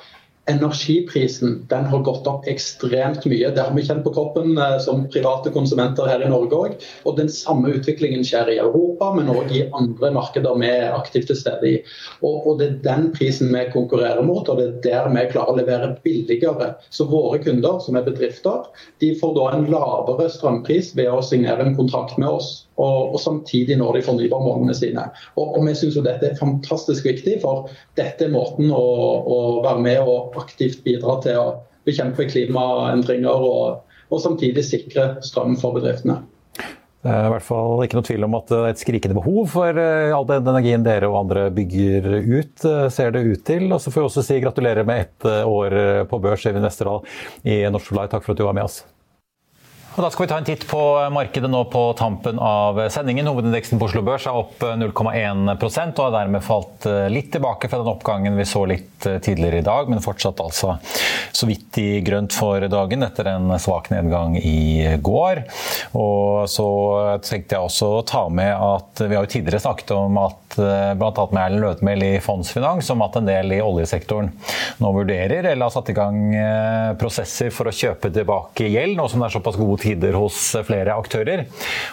energiprisen 0.48 1.66
den 1.70 1.86
har 1.86 2.00
gått 2.00 2.28
opp 2.28 2.48
ekstremt 2.48 3.26
mye. 3.28 3.50
Det 3.52 3.62
har 3.62 3.74
vi 3.76 3.84
kjent 3.86 4.04
på 4.06 4.14
kroppen 4.16 4.58
eh, 4.58 4.78
som 4.84 5.04
private 5.12 5.52
konsumenter 5.56 6.08
her 6.08 6.24
i 6.24 6.30
Norge 6.32 6.60
òg. 6.60 6.86
Og 7.04 7.18
den 7.20 7.30
samme 7.32 7.74
utviklingen 7.76 8.24
skjer 8.28 8.54
i 8.54 8.60
Europa, 8.64 9.12
men 9.18 9.32
òg 9.34 9.52
i 9.56 9.66
andre 9.78 10.14
markeder 10.16 10.60
vi 10.62 10.70
er 10.72 10.96
aktivt 10.96 11.28
til 11.32 11.40
stede 11.40 11.72
i. 11.72 11.76
Og, 12.22 12.48
og, 12.48 12.54
det 12.62 12.70
er 12.70 12.78
den 12.86 13.10
prisen 13.16 13.52
vi 13.54 13.66
konkurrerer 13.74 14.24
mot, 14.26 14.48
og 14.48 14.62
det 14.62 14.70
er 14.70 14.80
der 14.88 15.12
vi 15.16 15.26
klarer 15.34 15.56
å 15.56 15.60
levere 15.60 15.92
billigere. 16.06 16.74
Så 16.90 17.10
våre 17.12 17.42
kunder, 17.44 17.82
som 17.84 18.00
er 18.00 18.08
bedrifter, 18.08 18.72
de 19.04 19.12
får 19.20 19.36
da 19.38 19.50
en 19.58 19.68
lavere 19.74 20.32
strømpris 20.32 20.94
ved 20.98 21.12
å 21.12 21.26
signere 21.26 21.68
en 21.68 21.78
kontrakt 21.78 22.16
med 22.22 22.32
oss 22.32 22.54
og, 22.78 23.14
og 23.14 23.20
samtidig 23.22 23.78
når 23.80 23.98
de 23.98 24.04
fornybarmålene 24.06 24.76
sine. 24.78 25.08
Og, 25.36 25.58
og 25.58 25.66
Vi 25.68 25.74
syns 25.78 25.98
dette 26.06 26.30
er 26.30 26.40
fantastisk 26.40 27.08
viktig, 27.08 27.40
for 27.42 27.72
dette 28.00 28.28
er 28.28 28.34
måten 28.34 28.72
å, 28.74 28.86
å, 29.26 29.38
være 29.66 29.84
med 29.84 30.02
og 30.04 30.37
aktivt 30.39 30.84
bidra 30.86 31.19
til 31.26 31.41
å 31.41 31.47
bekjempe 31.88 32.28
klimaendringer 32.30 33.45
og, 33.50 33.84
og 34.12 34.23
samtidig 34.23 34.65
sikre 34.65 35.13
strøm 35.26 35.56
for 35.60 35.78
bedriftene. 35.78 36.21
Det 37.08 37.13
er 37.13 37.28
i 37.28 37.32
hvert 37.32 37.45
fall 37.45 37.84
ikke 37.86 38.00
noe 38.00 38.06
tvil 38.08 38.26
om 38.26 38.36
at 38.36 38.50
det 38.50 38.58
er 38.58 38.73
et 38.73 38.82
skrikende 38.82 39.15
behov 39.15 39.52
for 39.54 39.80
eh, 39.80 40.10
all 40.12 40.26
den 40.28 40.50
energien 40.50 40.84
dere 40.84 41.08
og 41.08 41.19
andre 41.21 41.45
bygger 41.56 42.10
ut, 42.26 42.65
eh, 42.65 42.88
ser 42.91 43.13
det 43.15 43.21
ut 43.28 43.45
til. 43.47 43.69
Og 43.69 43.80
så 43.80 43.93
får 43.93 44.02
vi 44.02 44.10
også 44.10 44.26
si 44.26 44.41
gratulerer 44.43 44.88
med 44.88 45.06
ett 45.06 45.30
eh, 45.30 45.47
år 45.47 45.78
på 46.10 46.19
børs, 46.23 46.43
Evin 46.50 46.65
Westerdal 46.67 47.06
i 47.47 47.62
Norsk 47.71 47.93
Solar. 47.93 48.10
Takk 48.12 48.26
for 48.26 48.36
at 48.36 48.41
du 48.41 48.47
var 48.50 48.58
med 48.58 48.67
oss. 48.67 48.82
Og 49.98 50.04
da 50.06 50.12
skal 50.14 50.28
vi 50.28 50.30
ta 50.30 50.38
en 50.38 50.46
titt 50.46 50.64
på 50.70 50.80
markedet 51.10 51.50
nå 51.50 51.64
på 51.74 51.80
tampen 51.98 52.38
av 52.38 52.78
sendingen. 52.94 53.26
Hovedindeksen 53.32 53.80
på 53.82 53.88
Oslo 53.88 54.04
Børs 54.06 54.28
er 54.30 54.36
opp 54.38 54.62
0,1% 54.62 55.98
og 55.98 56.04
har 56.04 56.12
dermed 56.14 56.44
falt 56.46 56.86
eh, 56.86 57.08
litt 57.10 57.32
tilbake 57.34 57.66
fra 57.66 57.80
den 57.82 57.90
oppgangen 57.90 58.38
vi 58.38 58.46
så 58.46 58.62
litt 58.70 59.08
eh, 59.10 59.18
tidligere 59.26 59.64
i 59.64 59.66
dag, 59.66 59.90
men 59.90 60.04
fortsatt 60.06 60.44
altså 60.44 60.76
så 61.34 61.50
vidt 61.50 61.80
i 61.82 61.88
grønt 62.06 62.36
for 62.38 62.62
dagen 62.70 63.08
etter 63.08 63.32
en 63.32 63.56
svak 63.58 63.90
nedgang 63.90 64.36
i 64.38 65.00
går. 65.02 65.42
Og 65.98 66.46
så 66.46 66.68
tenkte 67.26 67.58
jeg 67.58 67.66
også 67.66 67.90
å 67.96 68.06
ta 68.06 68.28
med 68.30 68.54
at 68.54 69.02
vi 69.02 69.18
har 69.18 69.26
jo 69.26 69.34
tidligere 69.34 69.64
snakket 69.66 69.96
om 69.98 70.22
at 70.28 70.60
eh, 70.62 70.94
bl.a. 70.94 71.26
med 71.34 71.42
Erlend 71.42 71.66
Lødmel 71.66 72.06
i 72.06 72.12
Fondsfinans 72.22 72.94
om 72.94 73.02
at 73.08 73.18
en 73.18 73.32
del 73.34 73.58
i 73.58 73.64
oljesektoren 73.66 74.30
nå 74.78 74.94
vurderer 74.94 75.42
eller 75.56 75.66
har 75.66 75.74
satt 75.74 75.90
i 75.90 75.98
gang 75.98 76.22
prosesser 77.02 77.50
for 77.50 77.66
å 77.66 77.74
kjøpe 77.74 78.14
tilbake 78.14 78.70
gjeld, 78.70 78.94
nå 79.02 79.10
som 79.10 79.26
det 79.26 79.32
er 79.32 79.38
såpass 79.40 79.58
god 79.58 79.80
tid 79.82 79.87
tider 79.88 80.17
hos 80.19 80.38
flere 80.67 80.95
aktører. 80.97 81.45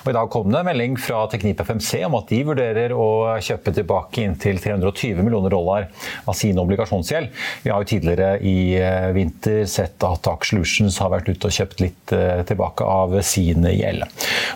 Og 0.05 0.11
I 0.11 0.17
dag 0.17 0.31
kom 0.33 0.51
det 0.51 0.61
en 0.61 0.69
melding 0.69 0.99
fra 1.01 1.25
Teknip 1.31 1.63
FMC 1.65 2.05
om 2.09 2.19
at 2.19 2.31
de 2.31 2.43
vurderer 2.47 2.95
å 2.97 3.09
kjøpe 3.43 3.75
tilbake 3.75 4.25
inntil 4.25 4.61
320 4.63 5.23
millioner 5.25 5.53
dollar 5.55 5.89
av 6.25 6.37
sin 6.37 6.59
obligasjonsgjeld. 6.61 7.31
Vi 7.65 7.73
har 7.73 7.83
jo 7.83 7.89
tidligere 7.89 8.39
i 8.45 8.75
eh, 8.79 9.11
vinter 9.17 9.65
sett 9.71 10.03
at 10.05 10.29
Aker 10.31 10.51
Solutions 10.55 10.99
har 11.03 11.13
vært 11.15 11.31
ute 11.31 11.49
og 11.49 11.57
kjøpt 11.57 11.83
litt 11.85 12.15
eh, 12.17 12.43
tilbake 12.49 12.87
av 12.89 13.17
sin 13.27 13.67
gjeld. 13.71 14.07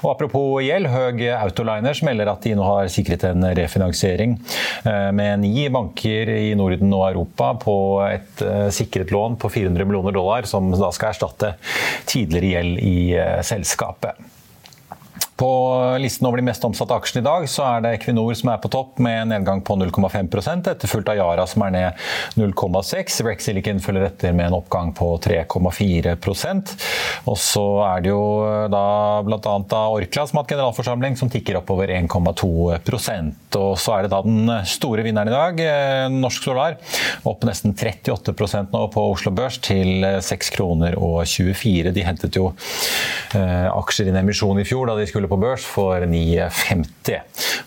Og 0.03 0.13
Apropos 0.13 0.63
gjeld, 0.65 0.91
Høg 0.93 1.23
Autoliners 1.37 2.03
melder 2.07 2.33
at 2.33 2.45
de 2.45 2.55
nå 2.59 2.65
har 2.67 2.91
sikret 2.93 3.27
en 3.29 3.45
refinansiering 3.59 4.37
eh, 4.85 5.11
med 5.15 5.45
ni 5.45 5.69
banker 5.73 6.33
i 6.35 6.53
Norden 6.59 6.93
og 6.97 7.07
Europa 7.11 7.53
på 7.63 7.77
et 8.09 8.45
sikret 8.75 9.13
lån 9.15 9.37
på 9.41 9.51
400 9.53 9.87
millioner 9.89 10.15
dollar, 10.15 10.47
som 10.49 10.71
da 10.73 10.91
skal 10.95 11.13
erstatte 11.13 11.55
tidligere 12.09 12.53
gjeld 12.55 12.83
i 12.83 12.99
selskapet. 13.43 14.17
På 15.39 15.97
listen 16.01 16.27
over 16.27 16.41
de 16.41 16.43
mest 16.49 16.65
omsatte 16.67 16.97
aksjene 16.99 17.21
i 17.23 17.27
dag 17.27 17.45
så 17.47 17.63
er 17.63 17.83
det 17.85 17.93
Equinor 17.95 18.35
som 18.35 18.51
er 18.51 18.59
på 18.59 18.71
topp 18.75 18.99
med 19.05 19.21
en 19.21 19.31
nedgang 19.31 19.61
på 19.63 19.77
0,5% 19.79 20.67
etterfulgt 20.73 21.13
av 21.13 21.19
Yara 21.21 21.45
som 21.47 21.63
er 21.63 21.75
ned 21.77 22.01
0,6 22.41 23.21
Rex 23.23 23.47
Silicon 23.47 23.79
følger 23.83 24.09
etter 24.09 24.35
med 24.35 24.49
en 24.49 24.57
oppgang 24.59 24.91
på 24.99 25.13
3,4% 25.23 26.73
Og 27.31 27.39
så 27.39 27.65
er 27.87 28.03
det 28.03 28.11
jo 28.11 28.25
da 28.73 28.83
bl.a. 29.29 29.85
Orkla 29.95 30.25
som 30.27 30.41
har 30.41 30.43
hatt 30.43 30.55
generalforsamling 30.57 31.15
som 31.21 31.31
tikker 31.31 31.61
oppover 31.61 31.95
1,2% 31.95 33.61
Og 33.61 33.71
så 33.79 33.95
er 33.95 34.09
det 34.09 34.13
da 34.17 34.21
den 34.27 34.51
store 34.67 35.07
vinneren 35.07 35.31
i 35.31 35.37
dag, 35.37 35.63
eh, 35.63 36.09
Norsk 36.19 36.49
Solar, 36.49 36.81
opp 37.29 37.47
nesten 37.47 37.77
38 37.79 38.67
nå 38.73 38.83
på 38.91 39.07
Oslo 39.13 39.31
Børs 39.39 39.61
til 39.63 40.03
6 40.03 40.51
kroner 40.55 40.97
og 40.99 41.21
24. 41.29 41.93
De 41.95 42.05
hentet 42.07 42.37
jo 42.39 42.51
eh, 43.37 43.69
aksjer 43.71 44.09
i 44.09 44.13
en 44.13 44.21
emisjon 44.25 44.59
i 44.59 44.67
fjor 44.67 44.91
da 44.91 44.97
de 44.99 45.07
skulle 45.07 45.28
på 45.31 45.39
børs 45.41 45.65
for 45.69 46.05
9,50. 46.09 47.19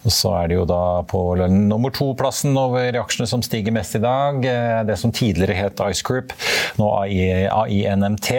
Og 0.01 0.13
Så 0.13 0.31
er 0.39 0.49
det 0.49 0.57
jo 0.57 0.65
da 0.69 1.01
på 1.07 1.21
nummer 1.51 1.93
to-plassen 1.93 2.57
over 2.57 2.97
aksjene 3.01 3.29
som 3.29 3.43
stiger 3.45 3.75
mest 3.75 3.95
i 3.99 4.01
dag. 4.03 4.39
Eh, 4.45 4.79
det 4.87 4.97
som 4.99 5.13
tidligere 5.13 5.57
het 5.57 5.83
Ice 5.91 6.05
Group, 6.07 6.33
nå 6.81 6.89
AINMT, 7.03 8.31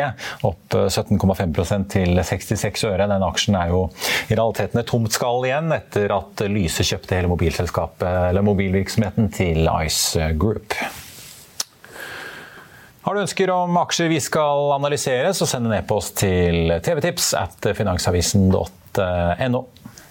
opp 0.49 0.77
17,5% 0.77 1.89
til 1.95 2.19
66 2.19 2.87
øre. 2.91 3.07
Den 3.11 3.27
aksjen 3.27 3.59
er 3.59 3.71
jo 3.73 3.85
i 4.29 4.35
realiteten 4.35 4.83
et 4.83 4.91
tomt 4.91 5.15
skall 5.15 5.47
igjen 5.47 5.73
etter 5.77 6.13
at 6.17 6.45
Lyse 6.51 6.87
kjøpte 6.87 7.19
hele 7.19 7.31
mobilvirksomheten 8.43 9.31
til 9.35 9.71
Ice 9.87 10.33
Group. 10.39 10.77
Har 13.03 13.17
du 13.17 13.25
ønsker 13.25 13.51
om 13.51 13.81
aksjer 13.81 14.13
vi 14.13 14.21
skal 14.23 14.77
analysere, 14.77 15.33
så 15.35 15.47
send 15.51 15.67
en 15.67 15.75
e-post 15.75 16.21
til 16.23 16.71
tvtips 16.87 17.33
at 17.35 17.73
finansavisen.no. 17.75 18.63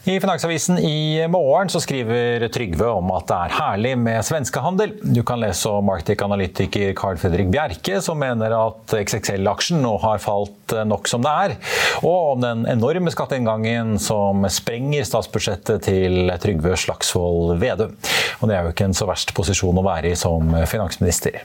I 0.04 0.20
Finansavisen 0.20 0.80
i 0.80 1.28
morgen 1.30 1.70
så 1.70 1.78
skriver 1.80 2.48
Trygve 2.50 2.88
om 2.89 3.12
at 3.13 3.28
det 3.30 3.36
er 3.38 3.54
herlig 3.54 3.91
med 4.02 4.26
svenskehandel. 4.26 4.96
Du 5.04 5.22
kan 5.22 5.38
lese 5.44 5.70
om 5.70 5.91
Arctic 5.94 6.24
Analytiker 6.26 6.96
Carl 6.98 7.20
Fredrik 7.22 7.52
Bjerke, 7.54 8.00
som 8.02 8.17
mener 8.17 8.56
at 8.58 8.96
XXL-aksjen 8.98 9.78
nå 9.86 9.94
har 10.02 10.17
falt 10.24 10.74
nok 10.89 11.06
som 11.12 11.22
det 11.22 11.36
er. 11.46 11.56
Og 12.02 12.34
om 12.34 12.41
den 12.41 12.65
enorme 12.74 13.13
skatteinngangen 13.13 14.00
som 14.02 14.41
sprenger 14.50 15.06
statsbudsjettet 15.06 15.86
til 15.86 16.34
Trygve 16.41 16.74
Slagsvold 16.82 17.60
Vedum. 17.62 17.94
Og 18.41 18.50
det 18.50 18.58
er 18.58 18.65
jo 18.65 18.74
ikke 18.74 18.89
en 18.89 18.98
så 18.98 19.06
verst 19.06 19.38
posisjon 19.38 19.78
å 19.78 19.86
være 19.86 20.15
i 20.15 20.17
som 20.17 20.50
finansminister. 20.65 21.44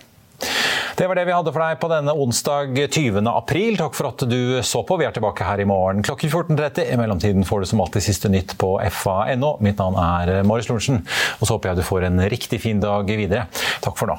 Det 0.97 1.07
var 1.09 1.19
det 1.19 1.27
vi 1.29 1.35
hadde 1.35 1.53
for 1.53 1.61
deg 1.61 1.81
på 1.81 1.91
denne 1.93 2.15
onsdag 2.17 2.73
20. 2.73 3.21
april. 3.29 3.77
Takk 3.77 3.97
for 3.99 4.09
at 4.09 4.25
du 4.31 4.63
så 4.65 4.81
på. 4.87 4.97
Vi 5.01 5.05
er 5.09 5.13
tilbake 5.13 5.45
her 5.45 5.61
i 5.61 5.69
morgen 5.69 6.01
klokken 6.07 6.33
14.30. 6.33 6.89
I 6.95 6.97
mellomtiden 7.01 7.45
får 7.45 7.63
du 7.63 7.71
som 7.73 7.85
alltid 7.85 8.07
siste 8.07 8.33
nytt 8.33 8.57
på 8.61 8.73
fa.no. 8.95 9.53
Mitt 9.65 9.83
navn 9.83 10.01
er 10.01 10.41
Marius 10.49 10.71
Lorentzen, 10.73 11.05
og 11.37 11.45
så 11.45 11.57
håper 11.57 11.73
jeg 11.75 11.83
du 11.83 11.87
får 11.91 12.09
en 12.09 12.27
riktig 12.33 12.63
fin 12.65 12.81
dag 12.81 13.13
videre. 13.13 13.47
Takk 13.85 14.01
for 14.01 14.13
nå. 14.13 14.19